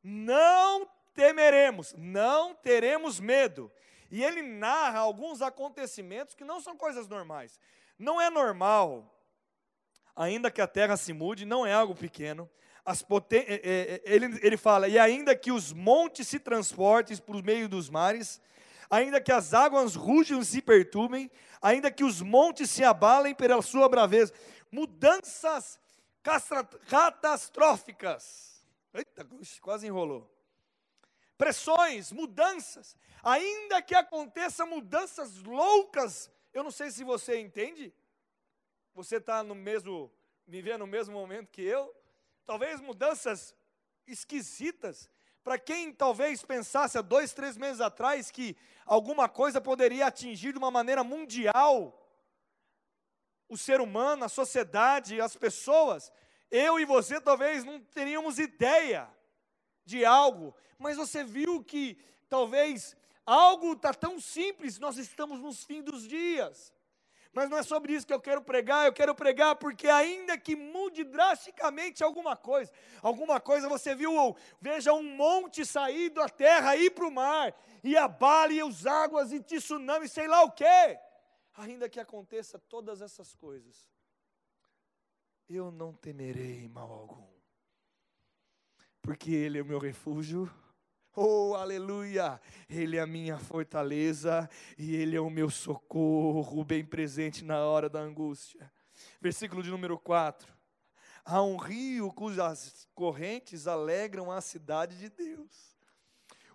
não 0.03 0.89
temeremos, 1.15 1.95
não 1.97 2.55
teremos 2.55 3.21
medo. 3.21 3.71
E 4.11 4.23
ele 4.23 4.43
narra 4.43 4.99
alguns 4.99 5.41
acontecimentos 5.41 6.35
que 6.35 6.45
não 6.45 6.61
são 6.61 6.77
coisas 6.77 7.09
normais. 7.09 7.59
Não 7.99 8.21
é 8.21 8.29
normal, 8.29 9.19
ainda 10.15 10.51
que 10.51 10.61
a 10.61 10.67
terra 10.67 10.97
se 10.97 11.13
mude, 11.13 11.47
não 11.47 11.65
é 11.65 11.73
algo 11.73 11.95
pequeno. 11.95 12.51
Poten... 13.09 13.45
É, 13.47 13.55
é, 13.55 13.61
é, 13.63 14.03
ele, 14.05 14.39
ele 14.43 14.57
fala, 14.57 14.89
e 14.89 14.99
ainda 14.99 15.37
que 15.37 15.53
os 15.53 15.73
montes 15.73 16.27
se 16.29 16.39
transportem 16.39 17.17
por 17.19 17.43
meio 17.43 17.69
dos 17.69 17.89
mares, 17.89 18.41
ainda 18.91 19.21
que 19.21 19.33
as 19.33 19.55
águas 19.55 19.95
rujam 19.95 20.41
e 20.41 20.45
se 20.45 20.61
perturbem, 20.61 21.31
ainda 21.61 21.91
que 21.91 22.05
os 22.05 22.21
montes 22.21 22.69
se 22.71 22.83
abalem 22.85 23.35
pela 23.35 23.63
sua 23.63 23.89
braveza. 23.89 24.35
Mudanças 24.71 25.79
catastróficas. 26.89 28.52
Eita, 28.95 29.27
quase 29.61 29.87
enrolou. 29.87 30.31
Pressões, 31.39 32.13
mudanças, 32.13 32.97
ainda 33.23 33.83
que 33.83 33.95
aconteçam 33.95 34.67
mudanças 34.67 35.43
loucas, 35.43 36.31
eu 36.53 36.63
não 36.63 36.71
sei 36.71 36.91
se 36.91 37.03
você 37.03 37.41
entende, 37.41 37.93
você 38.95 39.17
está 39.17 39.43
no 39.43 39.55
mesmo, 39.55 40.13
vivendo 40.47 40.81
no 40.81 40.87
mesmo 40.87 41.15
momento 41.15 41.51
que 41.51 41.63
eu, 41.63 41.93
talvez 42.45 42.81
mudanças 42.81 43.55
esquisitas, 44.07 45.11
para 45.43 45.59
quem 45.59 45.93
talvez 45.93 46.45
pensasse 46.45 46.97
há 46.97 47.03
dois, 47.03 47.33
três 47.33 47.57
meses 47.57 47.81
atrás 47.81 48.31
que 48.31 48.57
alguma 48.85 49.29
coisa 49.29 49.61
poderia 49.61 50.07
atingir 50.07 50.53
de 50.53 50.59
uma 50.59 50.71
maneira 50.71 51.03
mundial 51.03 51.99
o 53.49 53.59
ser 53.59 53.81
humano, 53.81 54.25
a 54.25 54.29
sociedade, 54.29 55.21
as 55.21 55.37
pessoas, 55.37 56.11
eu 56.53 56.79
e 56.79 56.85
você 56.85 57.19
talvez 57.19 57.65
não 57.65 57.81
teríamos 57.81 58.39
ideia 58.39 59.09
de 59.85 60.05
algo, 60.05 60.55
mas 60.79 60.99
você 60.99 61.25
viu 61.25 61.65
que 61.65 61.99
talvez 62.29 62.95
algo 63.25 63.73
está 63.73 63.95
tão 63.95 64.21
simples, 64.21 64.79
nós 64.79 64.99
estamos 64.99 65.41
nos 65.41 65.65
fins 65.65 65.83
dos 65.83 66.07
dias. 66.07 66.73
Mas 67.33 67.49
não 67.49 67.57
é 67.57 67.63
sobre 67.63 67.95
isso 67.95 68.07
que 68.07 68.13
eu 68.13 68.21
quero 68.21 68.43
pregar, 68.43 68.85
eu 68.85 68.93
quero 68.93 69.15
pregar 69.15 69.57
porque 69.57 69.89
ainda 69.89 70.37
que 70.37 70.55
mude 70.55 71.03
drasticamente 71.03 72.05
alguma 72.05 72.37
coisa, 72.37 72.71
alguma 73.01 73.41
coisa 73.41 73.71
você 73.71 73.95
viu, 73.95 74.37
veja 74.61 74.93
um 74.93 75.03
monte 75.03 75.65
sair 75.65 76.11
da 76.11 76.29
terra, 76.29 76.77
ir 76.77 76.91
para 76.91 77.07
o 77.07 77.11
mar, 77.11 77.55
e 77.83 77.97
abale 77.97 78.63
os 78.63 78.87
águas 78.87 79.33
e 79.33 79.41
tsunami, 79.41 80.07
sei 80.07 80.29
lá 80.29 80.43
o 80.43 80.53
quê. 80.53 80.99
Ainda 81.55 81.89
que 81.89 81.99
aconteça 81.99 82.59
todas 82.59 83.01
essas 83.01 83.35
coisas, 83.35 83.87
eu 85.55 85.71
não 85.71 85.93
temerei 85.93 86.69
mal 86.69 86.91
algum, 86.91 87.27
porque 89.01 89.33
Ele 89.33 89.59
é 89.59 89.63
o 89.63 89.67
meu 89.67 89.79
refúgio 89.79 90.51
Oh, 91.15 91.55
aleluia! 91.55 92.41
Ele 92.71 92.97
é 92.97 93.01
a 93.01 93.07
minha 93.07 93.39
fortaleza 93.39 94.49
e 94.79 94.97
Ele 94.97 95.15
é 95.15 95.21
o 95.21 95.29
meu 95.29 95.51
socorro, 95.51 96.65
bem 96.65 96.83
presente 96.83 97.45
na 97.45 97.59
hora 97.67 97.87
da 97.87 98.01
angústia. 98.01 98.73
Versículo 99.21 99.63
de 99.63 99.71
número 99.71 99.99
4. 99.99 100.51
Há 101.23 101.43
um 101.43 101.59
rio 101.59 102.11
cujas 102.15 102.89
correntes 102.95 103.67
alegram 103.67 104.33
a 104.33 104.41
cidade 104.41 104.99
de 104.99 105.11
Deus, 105.11 105.77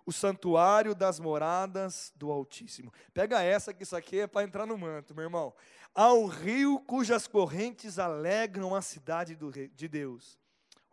o 0.04 0.12
santuário 0.12 0.92
das 0.92 1.20
moradas 1.20 2.12
do 2.16 2.32
Altíssimo. 2.32 2.92
Pega 3.14 3.40
essa, 3.40 3.72
que 3.72 3.84
isso 3.84 3.94
aqui 3.94 4.20
é 4.20 4.26
para 4.26 4.44
entrar 4.44 4.66
no 4.66 4.76
manto, 4.76 5.14
meu 5.14 5.22
irmão. 5.22 5.54
Há 5.94 6.12
um 6.12 6.26
rio 6.26 6.78
cujas 6.80 7.26
correntes 7.26 7.98
alegram 7.98 8.74
a 8.74 8.82
cidade 8.82 9.34
do, 9.34 9.50
de 9.50 9.88
Deus. 9.88 10.38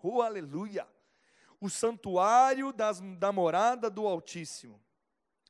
Oh, 0.01 0.21
aleluia! 0.21 0.87
o 1.59 1.69
santuário 1.69 2.71
das, 2.71 3.01
da 3.17 3.31
morada 3.31 3.89
do 3.89 4.07
Altíssimo. 4.07 4.81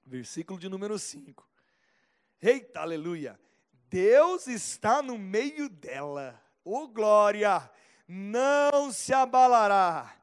Versículo 0.05 0.59
de 0.59 0.69
número 0.69 0.97
5. 0.97 1.47
Eita, 2.41 2.81
aleluia! 2.81 3.39
Deus 3.89 4.47
está 4.47 5.01
no 5.01 5.17
meio 5.17 5.67
dela. 5.69 6.41
Oh 6.63 6.87
glória! 6.87 7.69
Não 8.07 8.91
se 8.91 9.13
abalará. 9.13 10.15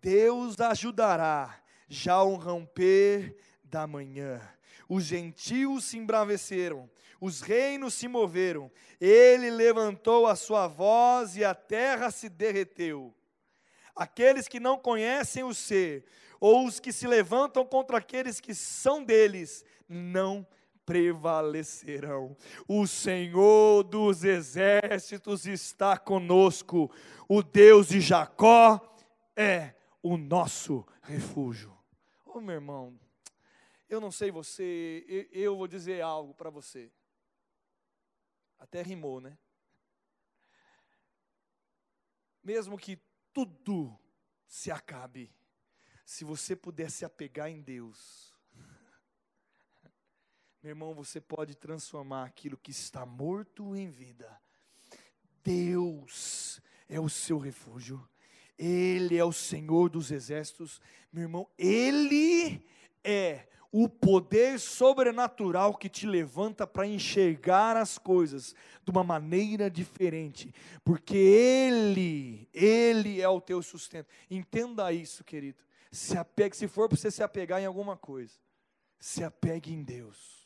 Deus 0.00 0.58
ajudará 0.60 1.62
já 1.88 2.14
ao 2.14 2.34
romper 2.34 3.36
da 3.62 3.86
manhã. 3.86 4.40
Os 4.88 5.04
gentios 5.04 5.84
se 5.84 5.98
embraveceram, 5.98 6.90
os 7.20 7.40
reinos 7.40 7.94
se 7.94 8.08
moveram. 8.08 8.70
Ele 9.00 9.50
levantou 9.50 10.26
a 10.26 10.36
sua 10.36 10.66
voz 10.66 11.36
e 11.36 11.44
a 11.44 11.54
terra 11.54 12.10
se 12.10 12.28
derreteu 12.28 13.14
aqueles 13.98 14.46
que 14.46 14.60
não 14.60 14.78
conhecem 14.78 15.42
o 15.42 15.52
ser, 15.52 16.04
ou 16.40 16.64
os 16.64 16.78
que 16.78 16.92
se 16.92 17.06
levantam 17.06 17.66
contra 17.66 17.98
aqueles 17.98 18.40
que 18.40 18.54
são 18.54 19.02
deles, 19.02 19.64
não 19.88 20.46
prevalecerão. 20.86 22.36
O 22.66 22.86
Senhor 22.86 23.82
dos 23.82 24.22
exércitos 24.22 25.46
está 25.46 25.98
conosco, 25.98 26.90
o 27.28 27.42
Deus 27.42 27.88
de 27.88 28.00
Jacó 28.00 28.96
é 29.36 29.74
o 30.00 30.16
nosso 30.16 30.86
refúgio. 31.02 31.76
Ô 32.24 32.34
oh, 32.36 32.40
meu 32.40 32.54
irmão, 32.54 32.94
eu 33.90 34.00
não 34.00 34.12
sei 34.12 34.30
você, 34.30 35.28
eu 35.32 35.56
vou 35.56 35.66
dizer 35.66 36.00
algo 36.02 36.32
para 36.34 36.50
você. 36.50 36.90
Até 38.58 38.82
rimou, 38.82 39.20
né? 39.20 39.38
Mesmo 42.42 42.78
que 42.78 42.98
tudo 43.32 43.98
se 44.46 44.70
acabe, 44.70 45.30
se 46.04 46.24
você 46.24 46.56
puder 46.56 46.90
se 46.90 47.04
apegar 47.04 47.50
em 47.50 47.60
Deus, 47.60 48.34
meu 50.62 50.70
irmão, 50.70 50.94
você 50.94 51.20
pode 51.20 51.54
transformar 51.54 52.24
aquilo 52.24 52.56
que 52.56 52.70
está 52.70 53.04
morto 53.04 53.76
em 53.76 53.90
vida. 53.90 54.40
Deus 55.44 56.60
é 56.88 56.98
o 56.98 57.08
seu 57.08 57.38
refúgio, 57.38 58.08
Ele 58.58 59.16
é 59.16 59.24
o 59.24 59.32
Senhor 59.32 59.88
dos 59.88 60.10
exércitos, 60.10 60.80
meu 61.12 61.22
irmão, 61.22 61.48
Ele 61.56 62.66
é 63.04 63.46
o 63.70 63.88
poder 63.88 64.58
sobrenatural 64.58 65.74
que 65.74 65.88
te 65.88 66.06
levanta 66.06 66.66
para 66.66 66.86
enxergar 66.86 67.76
as 67.76 67.98
coisas 67.98 68.54
de 68.82 68.90
uma 68.90 69.04
maneira 69.04 69.70
diferente, 69.70 70.54
porque 70.82 71.16
Ele, 71.16 72.48
Ele 72.52 73.20
é 73.20 73.28
o 73.28 73.40
teu 73.40 73.62
sustento. 73.62 74.08
Entenda 74.30 74.92
isso, 74.92 75.22
querido. 75.22 75.62
Se 75.90 76.16
apegue, 76.16 76.56
se 76.56 76.68
for 76.68 76.88
para 76.88 76.96
você 76.96 77.10
se 77.10 77.22
apegar 77.22 77.60
em 77.60 77.66
alguma 77.66 77.96
coisa, 77.96 78.34
se 78.98 79.22
apegue 79.22 79.72
em 79.72 79.82
Deus. 79.82 80.37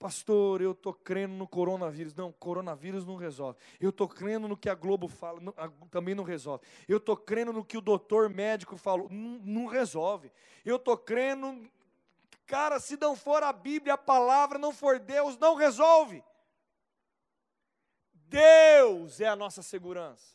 Pastor, 0.00 0.62
eu 0.62 0.72
estou 0.72 0.94
crendo 0.94 1.34
no 1.34 1.46
coronavírus. 1.46 2.14
Não, 2.14 2.32
coronavírus 2.32 3.04
não 3.04 3.16
resolve. 3.16 3.58
Eu 3.78 3.90
estou 3.90 4.08
crendo 4.08 4.48
no 4.48 4.56
que 4.56 4.70
a 4.70 4.74
Globo 4.74 5.06
fala, 5.08 5.38
não, 5.40 5.52
a, 5.58 5.68
também 5.90 6.14
não 6.14 6.24
resolve. 6.24 6.64
Eu 6.88 6.96
estou 6.96 7.14
crendo 7.14 7.52
no 7.52 7.62
que 7.62 7.76
o 7.76 7.82
doutor 7.82 8.30
médico 8.30 8.78
falou, 8.78 9.08
não, 9.10 9.66
resolve. 9.66 10.32
Eu 10.64 10.76
estou 10.76 10.96
crendo, 10.96 11.70
cara, 12.46 12.80
se 12.80 12.96
não 12.96 13.14
for 13.14 13.42
a 13.42 13.52
Bíblia, 13.52 13.92
a 13.92 13.98
palavra, 13.98 14.58
não 14.58 14.72
for 14.72 14.98
Deus, 14.98 15.36
não 15.36 15.54
resolve. 15.54 16.24
Deus 18.14 19.20
é 19.20 19.26
a 19.26 19.36
nossa 19.36 19.62
segurança. 19.62 20.34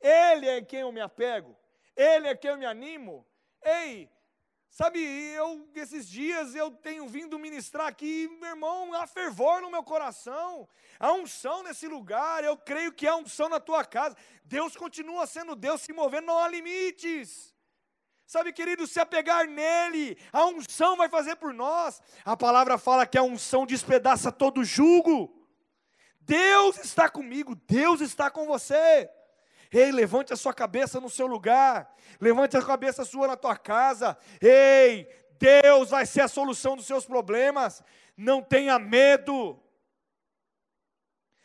Ele 0.00 0.46
é 0.46 0.62
quem 0.62 0.82
eu 0.82 0.92
me 0.92 1.00
apego. 1.00 1.56
Ele 1.96 2.28
é 2.28 2.36
quem 2.36 2.52
eu 2.52 2.56
me 2.56 2.64
animo. 2.64 3.26
Ei, 3.60 4.08
Sabe, 4.70 5.00
eu, 5.00 5.68
esses 5.74 6.08
dias 6.08 6.54
eu 6.54 6.70
tenho 6.70 7.08
vindo 7.08 7.36
ministrar 7.40 7.88
aqui, 7.88 8.28
meu 8.40 8.50
irmão, 8.50 8.94
há 8.94 9.04
fervor 9.04 9.60
no 9.60 9.68
meu 9.68 9.82
coração, 9.82 10.68
há 10.98 11.12
unção 11.12 11.64
nesse 11.64 11.88
lugar, 11.88 12.44
eu 12.44 12.56
creio 12.56 12.92
que 12.92 13.04
há 13.04 13.16
unção 13.16 13.48
na 13.48 13.58
tua 13.58 13.84
casa. 13.84 14.16
Deus 14.44 14.76
continua 14.76 15.26
sendo 15.26 15.56
Deus, 15.56 15.80
se 15.80 15.92
movendo, 15.92 16.26
não 16.26 16.38
há 16.38 16.46
limites. 16.48 17.52
Sabe, 18.24 18.52
querido, 18.52 18.86
se 18.86 19.00
apegar 19.00 19.48
nele, 19.48 20.16
a 20.32 20.46
unção 20.46 20.96
vai 20.96 21.08
fazer 21.08 21.34
por 21.34 21.52
nós. 21.52 22.00
A 22.24 22.36
palavra 22.36 22.78
fala 22.78 23.04
que 23.04 23.18
a 23.18 23.24
unção 23.24 23.66
despedaça 23.66 24.30
todo 24.30 24.64
jugo. 24.64 25.36
Deus 26.20 26.78
está 26.78 27.08
comigo, 27.08 27.56
Deus 27.56 28.00
está 28.00 28.30
com 28.30 28.46
você. 28.46 29.10
Ei, 29.72 29.92
levante 29.92 30.32
a 30.32 30.36
sua 30.36 30.52
cabeça 30.52 31.00
no 31.00 31.08
seu 31.08 31.26
lugar, 31.26 31.94
levante 32.20 32.56
a 32.56 32.64
cabeça 32.64 33.04
sua 33.04 33.28
na 33.28 33.36
tua 33.36 33.56
casa. 33.56 34.18
Ei, 34.40 35.08
Deus 35.38 35.90
vai 35.90 36.04
ser 36.04 36.22
a 36.22 36.28
solução 36.28 36.76
dos 36.76 36.86
seus 36.86 37.06
problemas. 37.06 37.82
Não 38.16 38.42
tenha 38.42 38.78
medo, 38.78 39.62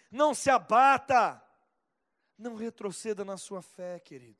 não 0.09 0.33
se 0.33 0.49
abata, 0.49 1.41
não 2.37 2.55
retroceda 2.55 3.23
na 3.23 3.37
sua 3.37 3.61
fé, 3.61 3.99
querido. 3.99 4.39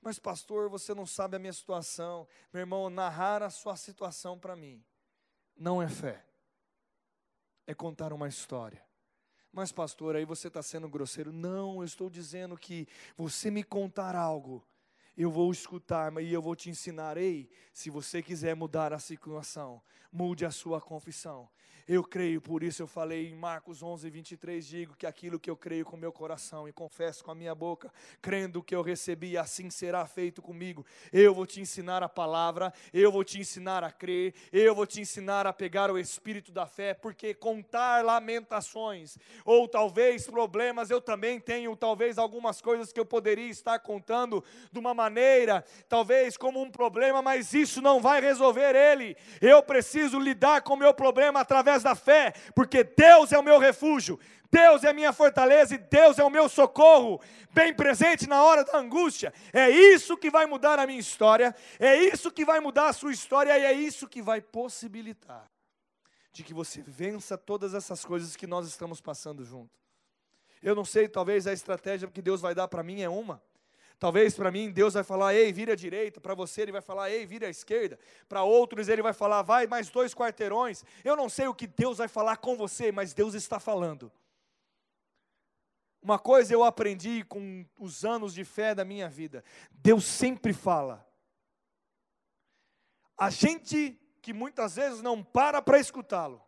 Mas, 0.00 0.18
pastor, 0.18 0.70
você 0.70 0.94
não 0.94 1.04
sabe 1.04 1.36
a 1.36 1.38
minha 1.38 1.52
situação. 1.52 2.26
Meu 2.52 2.60
irmão, 2.60 2.88
narrar 2.88 3.42
a 3.42 3.50
sua 3.50 3.76
situação 3.76 4.38
para 4.38 4.56
mim 4.56 4.82
não 5.56 5.82
é 5.82 5.88
fé, 5.88 6.24
é 7.66 7.74
contar 7.74 8.12
uma 8.12 8.28
história. 8.28 8.82
Mas, 9.52 9.72
pastor, 9.72 10.14
aí 10.14 10.24
você 10.24 10.48
está 10.48 10.62
sendo 10.62 10.88
grosseiro. 10.88 11.32
Não, 11.32 11.78
eu 11.78 11.84
estou 11.84 12.08
dizendo 12.08 12.56
que 12.56 12.86
você 13.16 13.50
me 13.50 13.64
contar 13.64 14.14
algo, 14.14 14.64
eu 15.16 15.30
vou 15.30 15.50
escutar 15.50 16.12
e 16.22 16.32
eu 16.32 16.40
vou 16.40 16.54
te 16.54 16.70
ensinar. 16.70 17.16
Ei, 17.16 17.50
se 17.72 17.90
você 17.90 18.22
quiser 18.22 18.54
mudar 18.54 18.92
a 18.92 18.98
situação, 18.98 19.82
mude 20.12 20.44
a 20.44 20.50
sua 20.50 20.80
confissão. 20.80 21.48
Eu 21.88 22.04
creio, 22.04 22.40
por 22.40 22.62
isso 22.62 22.82
eu 22.82 22.86
falei 22.86 23.28
em 23.28 23.34
Marcos 23.34 23.82
11, 23.82 24.08
23, 24.10 24.66
digo 24.66 24.96
que 24.96 25.06
aquilo 25.06 25.38
que 25.38 25.50
eu 25.50 25.56
creio 25.56 25.84
com 25.84 25.96
meu 25.96 26.12
coração 26.12 26.68
e 26.68 26.72
confesso 26.72 27.24
com 27.24 27.30
a 27.30 27.34
minha 27.34 27.54
boca, 27.54 27.92
crendo 28.20 28.62
que 28.62 28.74
eu 28.74 28.82
recebi, 28.82 29.36
assim 29.36 29.70
será 29.70 30.06
feito 30.06 30.42
comigo. 30.42 30.84
Eu 31.12 31.34
vou 31.34 31.46
te 31.46 31.60
ensinar 31.60 32.02
a 32.02 32.08
palavra, 32.08 32.72
eu 32.92 33.10
vou 33.10 33.24
te 33.24 33.38
ensinar 33.40 33.82
a 33.82 33.90
crer, 33.90 34.34
eu 34.52 34.74
vou 34.74 34.86
te 34.86 35.00
ensinar 35.00 35.46
a 35.46 35.52
pegar 35.52 35.90
o 35.90 35.98
espírito 35.98 36.52
da 36.52 36.66
fé, 36.66 36.94
porque 36.94 37.34
contar 37.34 38.04
lamentações, 38.04 39.18
ou 39.44 39.68
talvez 39.68 40.26
problemas, 40.26 40.90
eu 40.90 41.00
também 41.00 41.40
tenho 41.40 41.74
talvez 41.76 42.18
algumas 42.18 42.60
coisas 42.60 42.92
que 42.92 43.00
eu 43.00 43.06
poderia 43.06 43.48
estar 43.48 43.78
contando 43.78 44.44
de 44.70 44.78
uma 44.78 44.94
maneira, 44.94 45.64
talvez 45.88 46.36
como 46.36 46.60
um 46.60 46.70
problema, 46.70 47.22
mas 47.22 47.52
isso 47.52 47.80
não 47.80 48.00
vai 48.00 48.20
resolver 48.20 48.74
ele. 48.74 49.16
Eu 49.40 49.62
preciso 49.62 50.18
lidar 50.18 50.62
com 50.62 50.74
o 50.74 50.76
meu 50.76 50.92
problema 50.92 51.40
através 51.40 51.69
através 51.70 51.82
da 51.82 51.94
fé, 51.94 52.32
porque 52.54 52.82
Deus 52.82 53.32
é 53.32 53.38
o 53.38 53.42
meu 53.42 53.58
refúgio, 53.58 54.18
Deus 54.50 54.82
é 54.82 54.90
a 54.90 54.92
minha 54.92 55.12
fortaleza 55.12 55.74
e 55.74 55.78
Deus 55.78 56.18
é 56.18 56.24
o 56.24 56.30
meu 56.30 56.48
socorro, 56.48 57.20
bem 57.52 57.72
presente 57.72 58.28
na 58.28 58.42
hora 58.42 58.64
da 58.64 58.78
angústia. 58.78 59.32
É 59.52 59.70
isso 59.70 60.16
que 60.16 60.30
vai 60.30 60.46
mudar 60.46 60.78
a 60.78 60.86
minha 60.86 60.98
história, 60.98 61.54
é 61.78 61.96
isso 61.96 62.32
que 62.32 62.44
vai 62.44 62.58
mudar 62.58 62.88
a 62.88 62.92
sua 62.92 63.12
história 63.12 63.56
e 63.56 63.64
é 63.64 63.72
isso 63.72 64.08
que 64.08 64.20
vai 64.20 64.40
possibilitar 64.40 65.48
de 66.32 66.42
que 66.42 66.54
você 66.54 66.82
vença 66.82 67.36
todas 67.36 67.74
essas 67.74 68.04
coisas 68.04 68.36
que 68.36 68.46
nós 68.46 68.66
estamos 68.66 69.00
passando 69.00 69.44
junto. 69.44 69.70
Eu 70.62 70.74
não 70.74 70.84
sei, 70.84 71.08
talvez 71.08 71.46
a 71.46 71.52
estratégia 71.52 72.08
que 72.08 72.22
Deus 72.22 72.40
vai 72.40 72.54
dar 72.54 72.68
para 72.68 72.82
mim 72.82 73.00
é 73.00 73.08
uma. 73.08 73.42
Talvez 74.00 74.34
para 74.34 74.50
mim 74.50 74.70
Deus 74.70 74.94
vai 74.94 75.04
falar, 75.04 75.34
ei, 75.34 75.52
vira 75.52 75.74
à 75.74 75.76
direita. 75.76 76.22
Para 76.22 76.34
você 76.34 76.62
ele 76.62 76.72
vai 76.72 76.80
falar, 76.80 77.10
ei, 77.10 77.26
vira 77.26 77.46
à 77.46 77.50
esquerda. 77.50 77.98
Para 78.26 78.42
outros 78.42 78.88
ele 78.88 79.02
vai 79.02 79.12
falar, 79.12 79.42
vai 79.42 79.66
mais 79.66 79.90
dois 79.90 80.14
quarteirões. 80.14 80.82
Eu 81.04 81.14
não 81.14 81.28
sei 81.28 81.46
o 81.46 81.54
que 81.54 81.66
Deus 81.66 81.98
vai 81.98 82.08
falar 82.08 82.38
com 82.38 82.56
você, 82.56 82.90
mas 82.90 83.12
Deus 83.12 83.34
está 83.34 83.60
falando. 83.60 84.10
Uma 86.00 86.18
coisa 86.18 86.54
eu 86.54 86.64
aprendi 86.64 87.22
com 87.24 87.66
os 87.78 88.02
anos 88.02 88.32
de 88.32 88.42
fé 88.42 88.74
da 88.74 88.86
minha 88.86 89.06
vida: 89.06 89.44
Deus 89.70 90.06
sempre 90.06 90.54
fala. 90.54 91.06
A 93.18 93.28
gente 93.28 94.00
que 94.22 94.32
muitas 94.32 94.76
vezes 94.76 95.02
não 95.02 95.22
para 95.22 95.60
para 95.60 95.78
escutá-lo, 95.78 96.42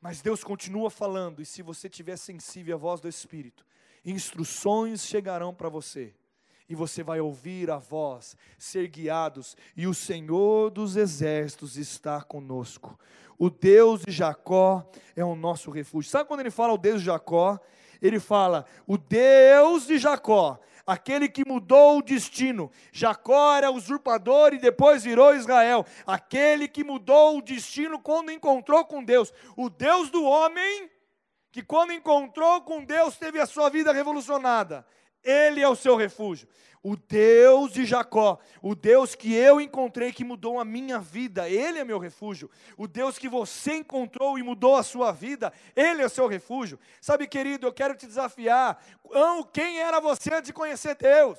mas 0.00 0.22
Deus 0.22 0.44
continua 0.44 0.88
falando, 0.88 1.42
e 1.42 1.46
se 1.46 1.62
você 1.62 1.88
estiver 1.88 2.16
sensível 2.16 2.76
à 2.76 2.78
voz 2.78 3.00
do 3.00 3.08
Espírito, 3.08 3.66
instruções 4.04 5.04
chegarão 5.04 5.52
para 5.52 5.68
você 5.68 6.14
e 6.72 6.74
você 6.74 7.02
vai 7.02 7.20
ouvir 7.20 7.70
a 7.70 7.76
voz, 7.76 8.34
ser 8.58 8.88
guiados, 8.88 9.54
e 9.76 9.86
o 9.86 9.92
Senhor 9.92 10.70
dos 10.70 10.96
exércitos 10.96 11.76
está 11.76 12.22
conosco. 12.22 12.98
O 13.38 13.50
Deus 13.50 14.00
de 14.00 14.10
Jacó 14.10 14.82
é 15.14 15.22
o 15.22 15.36
nosso 15.36 15.70
refúgio. 15.70 16.10
Sabe 16.10 16.26
quando 16.26 16.40
ele 16.40 16.50
fala 16.50 16.72
o 16.72 16.78
Deus 16.78 17.00
de 17.00 17.06
Jacó? 17.06 17.60
Ele 18.00 18.18
fala, 18.18 18.64
o 18.86 18.96
Deus 18.96 19.86
de 19.86 19.98
Jacó, 19.98 20.58
aquele 20.86 21.28
que 21.28 21.46
mudou 21.46 21.98
o 21.98 22.02
destino. 22.02 22.70
Jacó 22.90 23.54
era 23.54 23.70
usurpador 23.70 24.54
e 24.54 24.58
depois 24.58 25.04
virou 25.04 25.36
Israel. 25.36 25.84
Aquele 26.06 26.68
que 26.68 26.82
mudou 26.82 27.36
o 27.36 27.42
destino 27.42 27.98
quando 27.98 28.32
encontrou 28.32 28.82
com 28.86 29.04
Deus. 29.04 29.30
O 29.58 29.68
Deus 29.68 30.08
do 30.08 30.24
homem, 30.24 30.90
que 31.50 31.62
quando 31.62 31.92
encontrou 31.92 32.62
com 32.62 32.82
Deus 32.82 33.18
teve 33.18 33.38
a 33.38 33.44
sua 33.44 33.68
vida 33.68 33.92
revolucionada. 33.92 34.86
Ele 35.22 35.60
é 35.60 35.68
o 35.68 35.76
seu 35.76 35.96
refúgio. 35.96 36.48
O 36.84 36.96
Deus 36.96 37.72
de 37.72 37.86
Jacó, 37.86 38.40
o 38.60 38.74
Deus 38.74 39.14
que 39.14 39.32
eu 39.32 39.60
encontrei 39.60 40.12
que 40.12 40.24
mudou 40.24 40.58
a 40.58 40.64
minha 40.64 40.98
vida, 40.98 41.48
Ele 41.48 41.78
é 41.78 41.84
meu 41.84 41.98
refúgio. 41.98 42.50
O 42.76 42.88
Deus 42.88 43.18
que 43.18 43.28
você 43.28 43.76
encontrou 43.76 44.36
e 44.36 44.42
mudou 44.42 44.74
a 44.74 44.82
sua 44.82 45.12
vida, 45.12 45.52
Ele 45.76 46.02
é 46.02 46.06
o 46.06 46.10
seu 46.10 46.26
refúgio. 46.26 46.80
Sabe, 47.00 47.28
querido, 47.28 47.68
eu 47.68 47.72
quero 47.72 47.94
te 47.94 48.04
desafiar. 48.04 48.84
Quem 49.52 49.78
era 49.78 50.00
você 50.00 50.34
antes 50.34 50.48
de 50.48 50.52
conhecer 50.52 50.96
Deus? 50.96 51.38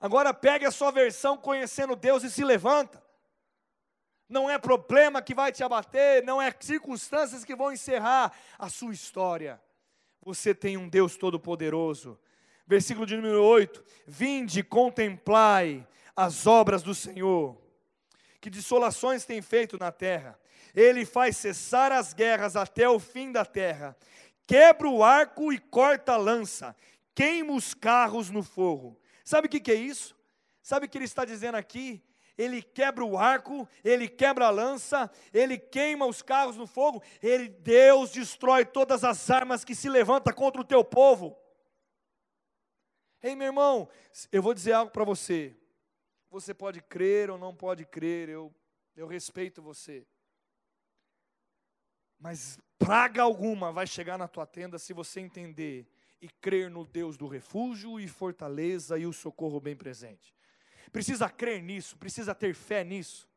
Agora 0.00 0.32
pegue 0.32 0.64
a 0.64 0.70
sua 0.70 0.92
versão 0.92 1.36
conhecendo 1.36 1.96
Deus 1.96 2.22
e 2.22 2.30
se 2.30 2.44
levanta. 2.44 3.02
Não 4.28 4.48
é 4.48 4.56
problema 4.56 5.20
que 5.20 5.34
vai 5.34 5.50
te 5.50 5.64
abater, 5.64 6.22
não 6.22 6.40
é 6.40 6.54
circunstâncias 6.60 7.44
que 7.44 7.56
vão 7.56 7.72
encerrar 7.72 8.32
a 8.56 8.68
sua 8.68 8.92
história. 8.92 9.60
Você 10.22 10.54
tem 10.54 10.76
um 10.76 10.88
Deus 10.88 11.16
todo-poderoso. 11.16 12.18
Versículo 12.66 13.06
de 13.06 13.16
número 13.16 13.42
8: 13.42 13.84
Vinde, 14.06 14.62
contemplai 14.62 15.86
as 16.14 16.46
obras 16.46 16.82
do 16.82 16.94
Senhor, 16.94 17.56
que 18.40 18.50
dissolações 18.50 19.24
tem 19.24 19.40
feito 19.40 19.78
na 19.78 19.90
terra. 19.90 20.38
Ele 20.74 21.04
faz 21.04 21.36
cessar 21.36 21.92
as 21.92 22.12
guerras 22.12 22.56
até 22.56 22.88
o 22.88 22.98
fim 22.98 23.32
da 23.32 23.44
terra. 23.44 23.96
Quebra 24.46 24.88
o 24.88 25.02
arco 25.02 25.52
e 25.52 25.58
corta 25.58 26.12
a 26.12 26.16
lança, 26.16 26.74
queima 27.14 27.52
os 27.52 27.74
carros 27.74 28.30
no 28.30 28.42
fogo. 28.42 28.98
Sabe 29.24 29.46
o 29.46 29.50
que 29.50 29.70
é 29.70 29.74
isso? 29.74 30.16
Sabe 30.62 30.86
o 30.86 30.88
que 30.88 30.98
ele 30.98 31.04
está 31.04 31.24
dizendo 31.24 31.54
aqui? 31.54 32.02
Ele 32.38 32.62
quebra 32.62 33.04
o 33.04 33.18
arco, 33.18 33.68
ele 33.84 34.08
quebra 34.08 34.46
a 34.46 34.50
lança, 34.50 35.10
ele 35.34 35.58
queima 35.58 36.06
os 36.06 36.22
carros 36.22 36.56
no 36.56 36.68
fogo, 36.68 37.02
ele, 37.20 37.48
Deus 37.48 38.12
destrói 38.12 38.64
todas 38.64 39.02
as 39.02 39.28
armas 39.28 39.64
que 39.64 39.74
se 39.74 39.88
levantam 39.88 40.32
contra 40.32 40.60
o 40.60 40.64
teu 40.64 40.84
povo. 40.84 41.36
Ei, 43.20 43.34
meu 43.34 43.48
irmão, 43.48 43.88
eu 44.30 44.40
vou 44.40 44.54
dizer 44.54 44.72
algo 44.72 44.92
para 44.92 45.04
você. 45.04 45.56
Você 46.30 46.54
pode 46.54 46.80
crer 46.80 47.28
ou 47.28 47.36
não 47.36 47.52
pode 47.52 47.84
crer, 47.84 48.28
eu, 48.28 48.54
eu 48.94 49.08
respeito 49.08 49.60
você. 49.60 50.06
Mas 52.20 52.58
praga 52.78 53.22
alguma 53.22 53.72
vai 53.72 53.86
chegar 53.86 54.16
na 54.16 54.28
tua 54.28 54.46
tenda 54.46 54.78
se 54.78 54.92
você 54.92 55.18
entender 55.18 55.88
e 56.20 56.28
crer 56.28 56.70
no 56.70 56.84
Deus 56.84 57.16
do 57.16 57.26
refúgio 57.26 57.98
e 57.98 58.06
fortaleza 58.06 58.96
e 58.96 59.06
o 59.06 59.12
socorro 59.12 59.60
bem 59.60 59.74
presente. 59.74 60.37
Precisa 60.92 61.28
crer 61.28 61.62
nisso, 61.62 61.96
precisa 61.96 62.34
ter 62.34 62.54
fé 62.54 62.84
nisso. 62.84 63.28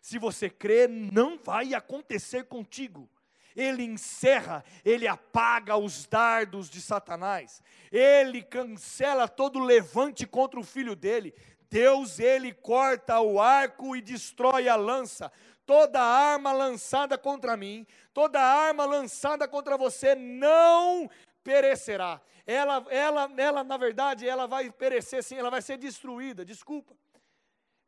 Se 0.00 0.18
você 0.18 0.50
crer, 0.50 0.88
não 0.88 1.38
vai 1.38 1.74
acontecer 1.74 2.44
contigo. 2.44 3.08
Ele 3.56 3.84
encerra, 3.84 4.64
ele 4.84 5.06
apaga 5.06 5.76
os 5.76 6.06
dardos 6.06 6.68
de 6.68 6.80
Satanás, 6.80 7.62
ele 7.90 8.42
cancela 8.42 9.28
todo 9.28 9.60
levante 9.60 10.26
contra 10.26 10.58
o 10.58 10.64
filho 10.64 10.96
dele. 10.96 11.32
Deus, 11.70 12.18
ele 12.18 12.52
corta 12.52 13.20
o 13.20 13.40
arco 13.40 13.96
e 13.96 14.00
destrói 14.00 14.68
a 14.68 14.76
lança. 14.76 15.30
Toda 15.64 16.02
arma 16.02 16.52
lançada 16.52 17.16
contra 17.16 17.56
mim, 17.56 17.86
toda 18.12 18.40
arma 18.40 18.84
lançada 18.84 19.48
contra 19.48 19.78
você 19.78 20.14
não 20.14 21.08
perecerá. 21.44 22.20
Ela, 22.46 22.84
ela, 22.90 23.32
ela, 23.36 23.62
na 23.62 23.76
verdade, 23.76 24.26
ela 24.26 24.46
vai 24.46 24.70
perecer 24.70 25.22
sim, 25.22 25.36
ela 25.36 25.50
vai 25.50 25.62
ser 25.62 25.76
destruída, 25.76 26.44
desculpa. 26.44 26.96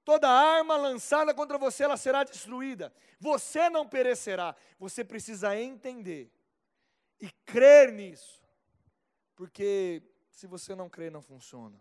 Toda 0.04 0.28
arma 0.28 0.76
lançada 0.76 1.34
contra 1.34 1.58
você, 1.58 1.82
ela 1.82 1.96
será 1.96 2.22
destruída. 2.22 2.94
Você 3.18 3.68
não 3.68 3.88
perecerá. 3.88 4.54
Você 4.78 5.02
precisa 5.02 5.58
entender 5.58 6.30
e 7.20 7.28
crer 7.44 7.90
nisso. 7.92 8.40
Porque 9.34 10.00
se 10.30 10.46
você 10.46 10.76
não 10.76 10.88
crer, 10.88 11.10
não 11.10 11.20
funciona. 11.20 11.76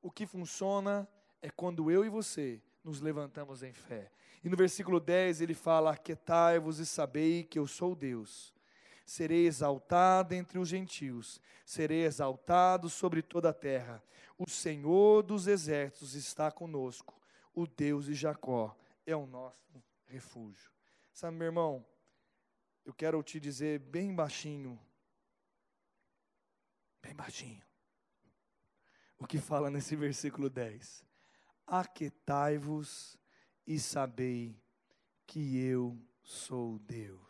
O 0.00 0.08
que 0.08 0.24
funciona 0.24 1.08
é 1.42 1.50
quando 1.50 1.90
eu 1.90 2.04
e 2.04 2.08
você 2.08 2.62
nos 2.84 3.00
levantamos 3.00 3.64
em 3.64 3.72
fé. 3.72 4.12
E 4.44 4.48
no 4.48 4.56
versículo 4.56 5.00
10 5.00 5.40
ele 5.40 5.52
fala: 5.52 5.90
Aquietai-vos 5.90 6.78
e 6.78 6.86
sabei 6.86 7.42
que 7.42 7.58
eu 7.58 7.66
sou 7.66 7.96
Deus 7.96 8.54
serei 9.10 9.44
exaltado 9.44 10.36
entre 10.36 10.56
os 10.56 10.68
gentios, 10.68 11.40
serei 11.66 12.04
exaltado 12.04 12.88
sobre 12.88 13.20
toda 13.22 13.48
a 13.50 13.52
terra. 13.52 14.00
O 14.38 14.48
Senhor 14.48 15.24
dos 15.24 15.48
exércitos 15.48 16.14
está 16.14 16.48
conosco, 16.48 17.20
o 17.52 17.66
Deus 17.66 18.04
de 18.04 18.14
Jacó 18.14 18.72
é 19.04 19.16
o 19.16 19.26
nosso 19.26 19.82
refúgio. 20.06 20.70
Sabe, 21.12 21.36
meu 21.36 21.46
irmão, 21.46 21.84
eu 22.84 22.94
quero 22.94 23.20
te 23.20 23.40
dizer 23.40 23.80
bem 23.80 24.14
baixinho, 24.14 24.80
bem 27.02 27.12
baixinho, 27.12 27.64
o 29.18 29.26
que 29.26 29.38
fala 29.38 29.70
nesse 29.70 29.96
versículo 29.98 30.48
10. 30.48 31.04
Aquetai-vos 31.66 33.18
e 33.66 33.76
sabei 33.80 34.56
que 35.26 35.58
eu 35.58 36.00
sou 36.22 36.78
Deus. 36.78 37.29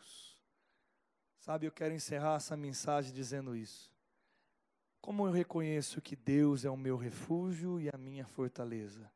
Sabe, 1.41 1.67
eu 1.67 1.73
quero 1.73 1.95
encerrar 1.95 2.37
essa 2.37 2.55
mensagem 2.55 3.15
dizendo 3.15 3.57
isso. 3.57 3.91
Como 5.01 5.27
eu 5.27 5.33
reconheço 5.33 6.03
que 6.03 6.15
Deus 6.15 6.67
é 6.67 6.71
o 6.71 6.77
meu 6.77 6.99
refúgio 6.99 7.81
e 7.81 7.89
a 7.89 7.97
minha 7.97 8.27
fortaleza? 8.27 9.11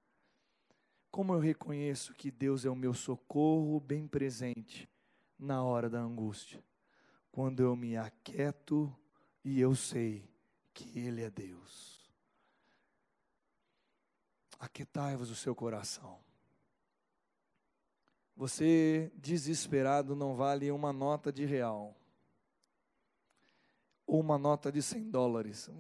Como 1.11 1.35
eu 1.35 1.39
reconheço 1.39 2.15
que 2.15 2.31
Deus 2.31 2.65
é 2.65 2.71
o 2.71 2.75
meu 2.75 2.95
socorro 2.95 3.79
bem 3.79 4.09
presente 4.09 4.89
na 5.39 5.63
hora 5.63 5.91
da 5.91 6.01
angústia? 6.01 6.65
Quando 7.31 7.61
eu 7.61 7.77
me 7.77 7.95
aquieto 7.95 8.91
e 9.45 9.61
eu 9.61 9.75
sei 9.75 10.27
que 10.73 10.99
Ele 10.99 11.23
é 11.23 11.31
Deus. 11.31 12.11
Aquietai-vos 14.59 15.31
o 15.31 15.37
seu 15.37 15.55
coração. 15.55 16.19
Você 18.35 19.13
desesperado 19.15 20.17
não 20.17 20.35
vale 20.35 20.71
uma 20.71 20.91
nota 20.91 21.31
de 21.31 21.45
real 21.45 21.95
uma 24.19 24.39
nota 24.39 24.71
de 24.71 24.83
100 24.83 25.11
dólares. 25.11 25.71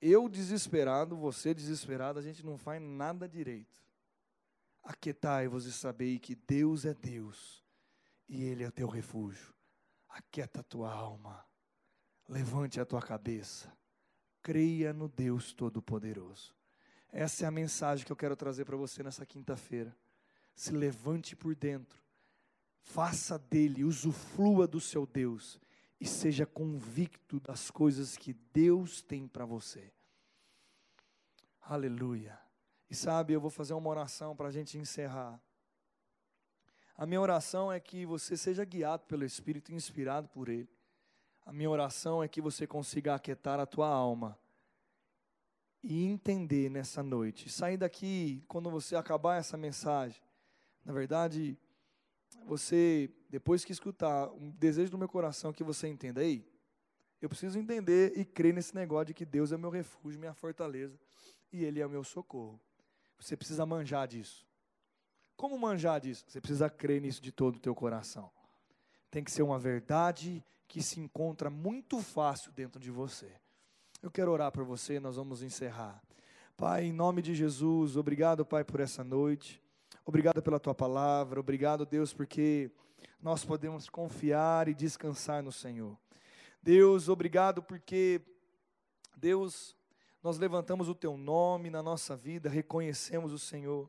Eu 0.00 0.28
desesperado, 0.28 1.16
você 1.16 1.54
desesperado, 1.54 2.18
a 2.18 2.22
gente 2.22 2.44
não 2.44 2.58
faz 2.58 2.82
nada 2.82 3.28
direito. 3.28 3.80
Aquietai-vos 4.82 5.64
e 5.64 5.72
sabei 5.72 6.18
que 6.18 6.34
Deus 6.34 6.84
é 6.84 6.92
Deus 6.92 7.64
e 8.28 8.42
Ele 8.42 8.64
é 8.64 8.70
teu 8.70 8.88
refúgio. 8.88 9.54
Aquieta 10.08 10.60
a 10.60 10.64
tua 10.64 10.92
alma, 10.92 11.44
levante 12.28 12.80
a 12.80 12.84
tua 12.84 13.00
cabeça, 13.00 13.72
creia 14.42 14.92
no 14.92 15.08
Deus 15.08 15.52
Todo-Poderoso. 15.52 16.54
Essa 17.10 17.44
é 17.44 17.48
a 17.48 17.52
mensagem 17.52 18.04
que 18.04 18.12
eu 18.12 18.16
quero 18.16 18.34
trazer 18.34 18.64
para 18.64 18.76
você 18.76 19.02
nessa 19.02 19.24
quinta-feira. 19.24 19.96
Se 20.54 20.72
levante 20.72 21.36
por 21.36 21.54
dentro, 21.54 22.02
faça 22.82 23.38
dele, 23.38 23.84
usufrua 23.84 24.66
do 24.66 24.80
seu 24.80 25.06
Deus 25.06 25.60
e 26.02 26.06
seja 26.08 26.44
convicto 26.44 27.38
das 27.38 27.70
coisas 27.70 28.16
que 28.16 28.32
Deus 28.52 29.00
tem 29.02 29.28
para 29.28 29.44
você. 29.44 29.92
Aleluia. 31.60 32.36
E 32.90 32.94
sabe, 32.94 33.32
eu 33.32 33.40
vou 33.40 33.50
fazer 33.50 33.72
uma 33.74 33.88
oração 33.88 34.34
para 34.34 34.48
a 34.48 34.50
gente 34.50 34.76
encerrar. 34.76 35.40
A 36.96 37.06
minha 37.06 37.20
oração 37.20 37.72
é 37.72 37.78
que 37.78 38.04
você 38.04 38.36
seja 38.36 38.64
guiado 38.64 39.04
pelo 39.06 39.24
Espírito, 39.24 39.72
inspirado 39.72 40.26
por 40.26 40.48
Ele. 40.48 40.68
A 41.46 41.52
minha 41.52 41.70
oração 41.70 42.20
é 42.20 42.26
que 42.26 42.40
você 42.40 42.66
consiga 42.66 43.14
aquietar 43.14 43.60
a 43.60 43.66
tua 43.66 43.86
alma 43.86 44.36
e 45.84 46.04
entender 46.04 46.68
nessa 46.68 47.00
noite. 47.00 47.48
Sair 47.48 47.76
daqui, 47.76 48.44
quando 48.48 48.68
você 48.68 48.96
acabar 48.96 49.36
essa 49.36 49.56
mensagem, 49.56 50.20
na 50.84 50.92
verdade, 50.92 51.56
você, 52.46 53.10
depois 53.28 53.64
que 53.64 53.72
escutar, 53.72 54.30
um 54.30 54.50
desejo 54.50 54.90
do 54.90 54.98
meu 54.98 55.08
coração 55.08 55.52
que 55.52 55.64
você 55.64 55.88
entenda, 55.88 56.22
ei, 56.22 56.46
eu 57.20 57.28
preciso 57.28 57.58
entender 57.58 58.12
e 58.16 58.24
crer 58.24 58.52
nesse 58.52 58.74
negócio 58.74 59.06
de 59.06 59.14
que 59.14 59.24
Deus 59.24 59.52
é 59.52 59.56
meu 59.56 59.70
refúgio, 59.70 60.18
minha 60.18 60.34
fortaleza, 60.34 60.98
e 61.52 61.64
Ele 61.64 61.80
é 61.80 61.86
o 61.86 61.90
meu 61.90 62.02
socorro. 62.02 62.60
Você 63.18 63.36
precisa 63.36 63.64
manjar 63.64 64.08
disso. 64.08 64.44
Como 65.36 65.56
manjar 65.56 66.00
disso? 66.00 66.24
Você 66.26 66.40
precisa 66.40 66.68
crer 66.68 67.00
nisso 67.00 67.22
de 67.22 67.30
todo 67.30 67.56
o 67.56 67.60
teu 67.60 67.74
coração. 67.74 68.30
Tem 69.10 69.22
que 69.22 69.30
ser 69.30 69.42
uma 69.42 69.58
verdade 69.58 70.44
que 70.66 70.82
se 70.82 70.98
encontra 70.98 71.48
muito 71.48 72.00
fácil 72.00 72.50
dentro 72.50 72.80
de 72.80 72.90
você. 72.90 73.30
Eu 74.02 74.10
quero 74.10 74.32
orar 74.32 74.50
por 74.50 74.64
você, 74.64 74.98
nós 74.98 75.14
vamos 75.14 75.42
encerrar. 75.42 76.02
Pai, 76.56 76.86
em 76.86 76.92
nome 76.92 77.22
de 77.22 77.34
Jesus, 77.34 77.96
obrigado, 77.96 78.44
Pai, 78.44 78.64
por 78.64 78.80
essa 78.80 79.04
noite. 79.04 79.61
Obrigado 80.04 80.42
pela 80.42 80.58
tua 80.58 80.74
palavra, 80.74 81.38
obrigado, 81.38 81.86
Deus, 81.86 82.12
porque 82.12 82.72
nós 83.20 83.44
podemos 83.44 83.88
confiar 83.88 84.66
e 84.66 84.74
descansar 84.74 85.44
no 85.44 85.52
Senhor. 85.52 85.96
Deus, 86.60 87.08
obrigado 87.08 87.62
porque, 87.62 88.20
Deus, 89.16 89.76
nós 90.20 90.38
levantamos 90.38 90.88
o 90.88 90.94
teu 90.94 91.16
nome 91.16 91.70
na 91.70 91.82
nossa 91.84 92.16
vida, 92.16 92.48
reconhecemos 92.48 93.32
o 93.32 93.38
Senhor. 93.38 93.88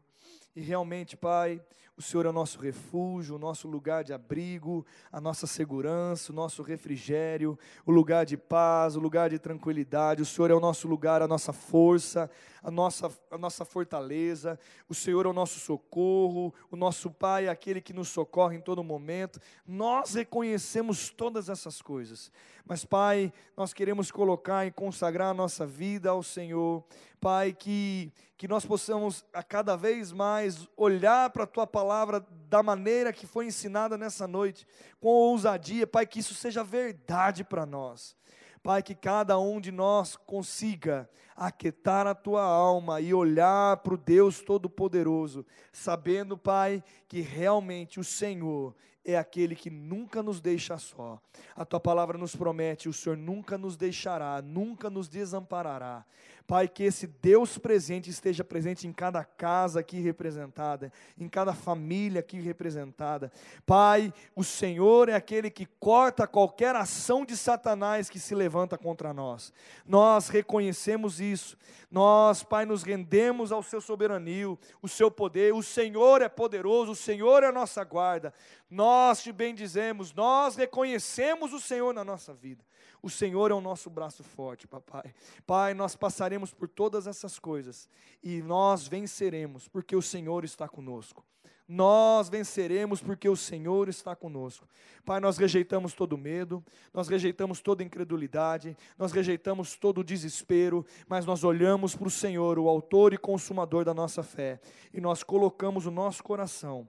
E 0.56 0.62
realmente, 0.62 1.18
Pai, 1.18 1.62
o 1.96 2.02
Senhor 2.02 2.26
é 2.26 2.30
o 2.30 2.34
nosso 2.34 2.60
refúgio, 2.60 3.36
o 3.36 3.40
nosso 3.40 3.68
lugar 3.68 4.04
de 4.04 4.14
abrigo, 4.14 4.84
a 5.12 5.22
nossa 5.22 5.46
segurança, 5.46 6.32
o 6.32 6.36
nosso 6.36 6.64
refrigério, 6.64 7.58
o 7.86 7.92
lugar 7.92 8.26
de 8.26 8.36
paz, 8.36 8.96
o 8.96 9.00
lugar 9.00 9.30
de 9.30 9.38
tranquilidade. 9.38 10.22
O 10.22 10.26
Senhor 10.26 10.50
é 10.50 10.56
o 10.56 10.60
nosso 10.60 10.88
lugar, 10.88 11.22
a 11.22 11.28
nossa 11.28 11.54
força, 11.54 12.32
a 12.64 12.72
nossa, 12.72 13.12
a 13.30 13.38
nossa 13.38 13.64
fortaleza. 13.64 14.60
O 14.90 14.96
Senhor 14.96 15.28
é 15.28 15.30
o 15.30 15.34
nosso 15.34 15.60
socorro, 15.60 16.52
o 16.72 16.76
nosso 16.76 17.12
Pai 17.12 17.46
é 17.46 17.50
aquele 17.50 17.80
que 17.80 17.94
nos 17.94 18.10
socorre 18.10 18.58
em 18.58 18.62
todo 18.62 18.84
momento. 18.84 19.40
Nós 19.66 20.16
reconhecemos 20.16 21.12
todas 21.12 21.48
essas 21.48 21.80
coisas. 21.80 22.32
Mas, 22.66 22.84
Pai, 22.84 23.32
nós 23.56 23.72
queremos 23.72 24.10
colocar 24.10 24.66
e 24.66 24.72
consagrar 24.72 25.30
a 25.30 25.34
nossa 25.34 25.64
vida 25.64 26.10
ao 26.10 26.24
Senhor. 26.24 26.84
Pai, 27.20 27.54
que, 27.54 28.12
que 28.36 28.50
nós 28.50 28.66
possamos 28.66 29.24
a 29.32 29.42
cada 29.42 29.78
vez 29.78 30.12
mais 30.12 30.43
olhar 30.78 31.30
para 31.30 31.44
a 31.44 31.48
Tua 31.48 31.68
palavra 31.68 32.26
da 32.50 32.62
maneira 32.62 33.12
que 33.12 33.26
foi 33.26 33.48
ensinada 33.48 33.98
nessa 33.98 34.28
noite, 34.28 34.68
com 35.00 35.10
ousadia, 35.10 35.88
Pai, 35.88 36.06
que 36.06 36.20
isso 36.20 36.34
seja 36.34 36.64
verdade 36.64 37.44
para 37.44 37.66
nós. 37.66 38.16
Pai, 38.64 38.82
que 38.82 38.96
cada 38.96 39.38
um 39.38 39.60
de 39.60 39.72
nós 39.72 40.16
consiga 40.16 41.10
aquietar 41.36 42.08
a 42.08 42.16
tua 42.16 42.44
alma 42.44 43.02
e 43.02 43.14
olhar 43.14 43.78
para 43.78 43.94
o 43.94 43.98
Deus 43.98 44.40
Todo-Poderoso, 44.40 45.46
sabendo, 45.72 46.38
Pai, 46.38 46.82
que 47.08 47.20
realmente 47.20 48.00
o 48.00 48.04
Senhor 48.04 48.74
é 49.04 49.18
aquele 49.18 49.56
que 49.56 49.70
nunca 49.70 50.24
nos 50.24 50.40
deixa 50.40 50.78
só. 50.78 51.20
A 51.56 51.66
tua 51.66 51.80
palavra 51.80 52.18
nos 52.18 52.36
promete: 52.36 52.88
o 52.88 52.94
Senhor 52.94 53.18
nunca 53.18 53.58
nos 53.58 53.76
deixará, 53.76 54.42
nunca 54.42 54.90
nos 54.90 55.10
desamparará. 55.10 56.06
Pai, 56.46 56.68
que 56.68 56.84
esse 56.84 57.08
Deus 57.08 57.58
presente 57.58 58.10
esteja 58.10 58.44
presente 58.44 58.86
em 58.86 58.92
cada 58.92 59.24
casa 59.24 59.80
aqui 59.80 60.02
representada, 60.02 60.92
em 61.18 61.30
cada 61.30 61.54
família 61.54 62.20
aqui 62.20 62.40
representada. 62.40 63.32
Pai, 63.66 64.14
o 64.36 64.44
Senhor 64.44 65.08
é 65.08 65.16
aquele 65.16 65.50
que 65.50 65.66
corta 65.80 66.28
qualquer 66.28 66.76
ação 66.76 67.26
de 67.26 67.38
Satanás 67.38 68.10
que 68.10 68.20
se 68.20 68.36
levanta 68.36 68.78
contra 68.78 69.14
nós. 69.14 69.54
Nós 69.86 70.28
reconhecemos 70.28 71.22
isso. 71.22 71.58
Nós, 71.90 72.44
Pai, 72.44 72.66
nos 72.66 72.84
rendemos 72.84 73.52
ao 73.52 73.64
seu 73.64 73.80
soberania, 73.80 74.50
o 74.82 74.88
seu 74.88 75.10
poder. 75.10 75.54
O 75.54 75.64
Senhor 75.64 76.22
é 76.22 76.28
poderoso, 76.28 76.92
o 76.92 76.96
Senhor 76.96 77.44
é 77.44 77.48
a 77.48 77.52
nossa 77.52 77.84
guarda. 77.84 78.34
Nós 78.70 79.24
te 79.24 79.32
bendizemos, 79.32 80.14
nós 80.14 80.56
reconhecemos 80.56 81.54
o 81.54 81.60
Senhor 81.60 81.94
na 81.94 82.04
nossa 82.04 82.34
vida. 82.34 82.64
O 83.04 83.10
Senhor 83.10 83.52
é 83.52 83.54
o 83.54 83.60
nosso 83.60 83.90
braço 83.90 84.24
forte, 84.24 84.66
papai. 84.66 85.14
Pai, 85.46 85.74
nós 85.74 85.94
passaremos 85.94 86.54
por 86.54 86.70
todas 86.70 87.06
essas 87.06 87.38
coisas 87.38 87.90
e 88.24 88.42
nós 88.42 88.88
venceremos, 88.88 89.68
porque 89.68 89.94
o 89.94 90.02
Senhor 90.02 90.46
está 90.46 90.70
conosco. 90.70 91.22
Nós 91.68 92.30
venceremos 92.30 93.02
porque 93.02 93.28
o 93.28 93.36
Senhor 93.36 93.90
está 93.90 94.16
conosco. 94.16 94.66
Pai, 95.04 95.20
nós 95.20 95.38
rejeitamos 95.38 95.94
todo 95.94 96.18
medo, 96.18 96.64
nós 96.94 97.10
rejeitamos 97.10 97.60
toda 97.60 97.84
incredulidade, 97.84 98.78
nós 98.98 99.12
rejeitamos 99.12 99.76
todo 99.76 100.02
desespero, 100.02 100.86
mas 101.06 101.26
nós 101.26 101.44
olhamos 101.44 101.98
para 101.98 102.08
o 102.08 102.12
Senhor, 102.12 102.58
o 102.58 102.70
Autor 102.70 103.14
e 103.14 103.18
Consumador 103.18 103.84
da 103.84 103.94
nossa 103.94 104.24
fé, 104.24 104.62
e 104.94 105.02
nós 105.02 105.24
colocamos 105.24 105.86
o 105.86 105.92
nosso 105.92 106.24
coração 106.24 106.88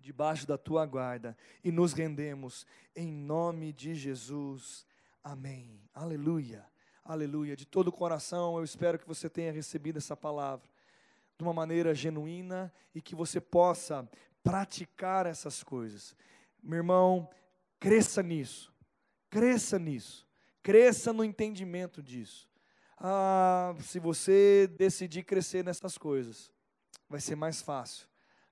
debaixo 0.00 0.46
da 0.46 0.56
tua 0.56 0.86
guarda 0.86 1.36
e 1.62 1.70
nos 1.70 1.92
rendemos 1.92 2.66
em 2.96 3.10
nome 3.10 3.72
de 3.72 3.94
Jesus. 3.94 4.86
Amém. 5.24 5.80
Aleluia. 5.94 6.66
Aleluia. 7.02 7.56
De 7.56 7.64
todo 7.64 7.88
o 7.88 7.92
coração, 7.92 8.58
eu 8.58 8.62
espero 8.62 8.98
que 8.98 9.08
você 9.08 9.30
tenha 9.30 9.50
recebido 9.50 9.96
essa 9.96 10.14
palavra 10.14 10.68
de 11.38 11.42
uma 11.42 11.54
maneira 11.54 11.94
genuína 11.94 12.70
e 12.94 13.00
que 13.00 13.14
você 13.14 13.40
possa 13.40 14.06
praticar 14.42 15.24
essas 15.24 15.62
coisas. 15.62 16.14
Meu 16.62 16.76
irmão, 16.76 17.30
cresça 17.80 18.22
nisso. 18.22 18.70
Cresça 19.30 19.78
nisso. 19.78 20.28
Cresça 20.62 21.10
no 21.10 21.24
entendimento 21.24 22.02
disso. 22.02 22.46
Ah, 22.98 23.74
se 23.80 23.98
você 23.98 24.66
decidir 24.76 25.24
crescer 25.24 25.64
nessas 25.64 25.96
coisas, 25.96 26.52
vai 27.08 27.18
ser 27.18 27.34
mais 27.34 27.62
fácil 27.62 28.06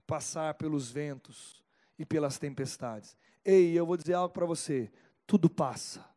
passar 0.07 0.55
pelos 0.55 0.91
ventos 0.91 1.63
e 1.99 2.07
pelas 2.07 2.39
tempestades. 2.39 3.15
Ei, 3.45 3.79
eu 3.79 3.85
vou 3.85 3.97
dizer 3.99 4.15
algo 4.15 4.33
para 4.33 4.47
você: 4.47 4.91
tudo 5.27 5.51
passa. 5.51 6.12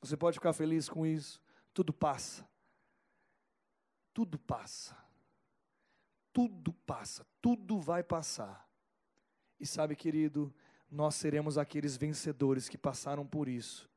Você 0.00 0.16
pode 0.16 0.34
ficar 0.34 0.52
feliz 0.52 0.88
com 0.88 1.06
isso. 1.06 1.42
Tudo 1.74 1.92
passa. 1.92 2.48
Tudo 4.14 4.38
passa. 4.38 4.96
Tudo 6.32 6.72
passa. 6.72 7.26
Tudo 7.40 7.80
vai 7.80 8.02
passar. 8.02 8.68
E 9.58 9.66
sabe, 9.66 9.96
querido, 9.96 10.54
nós 10.90 11.14
seremos 11.14 11.58
aqueles 11.58 11.96
vencedores 11.96 12.68
que 12.68 12.78
passaram 12.78 13.26
por 13.26 13.48
isso. 13.48 13.88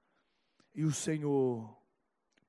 E 0.74 0.84
o 0.84 0.92
Senhor 0.92 1.78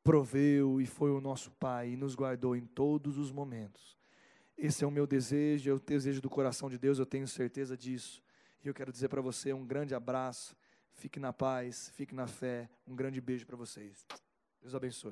proveu 0.03 0.81
e 0.81 0.87
foi 0.87 1.11
o 1.11 1.21
nosso 1.21 1.51
Pai 1.53 1.91
e 1.91 1.97
nos 1.97 2.15
guardou 2.15 2.57
em 2.57 2.65
todos 2.65 3.19
os 3.19 3.31
momentos. 3.31 3.97
Esse 4.57 4.85
é 4.85 4.87
o 4.87 4.91
meu 4.91 5.07
desejo, 5.07 5.71
é 5.71 5.75
o 5.75 5.81
desejo 5.81 6.21
do 6.21 6.31
coração 6.31 6.69
de 6.69 6.79
Deus, 6.79 6.99
eu 6.99 7.07
tenho 7.07 7.27
certeza 7.27 7.77
disso. 7.77 8.23
E 8.65 8.69
eu 8.69 8.75
quero 8.75 8.93
dizer 8.93 9.09
para 9.09 9.21
você 9.21 9.53
um 9.53 9.67
grande 9.67 9.95
abraço, 9.95 10.57
fique 11.03 11.19
na 11.19 11.33
paz, 11.33 11.91
fique 11.97 12.15
na 12.15 12.29
fé, 12.29 12.71
um 12.87 12.95
grande 12.95 13.21
beijo 13.21 13.45
para 13.45 13.57
vocês. 13.57 14.07
Deus 14.61 14.73
abençoe. 14.73 15.11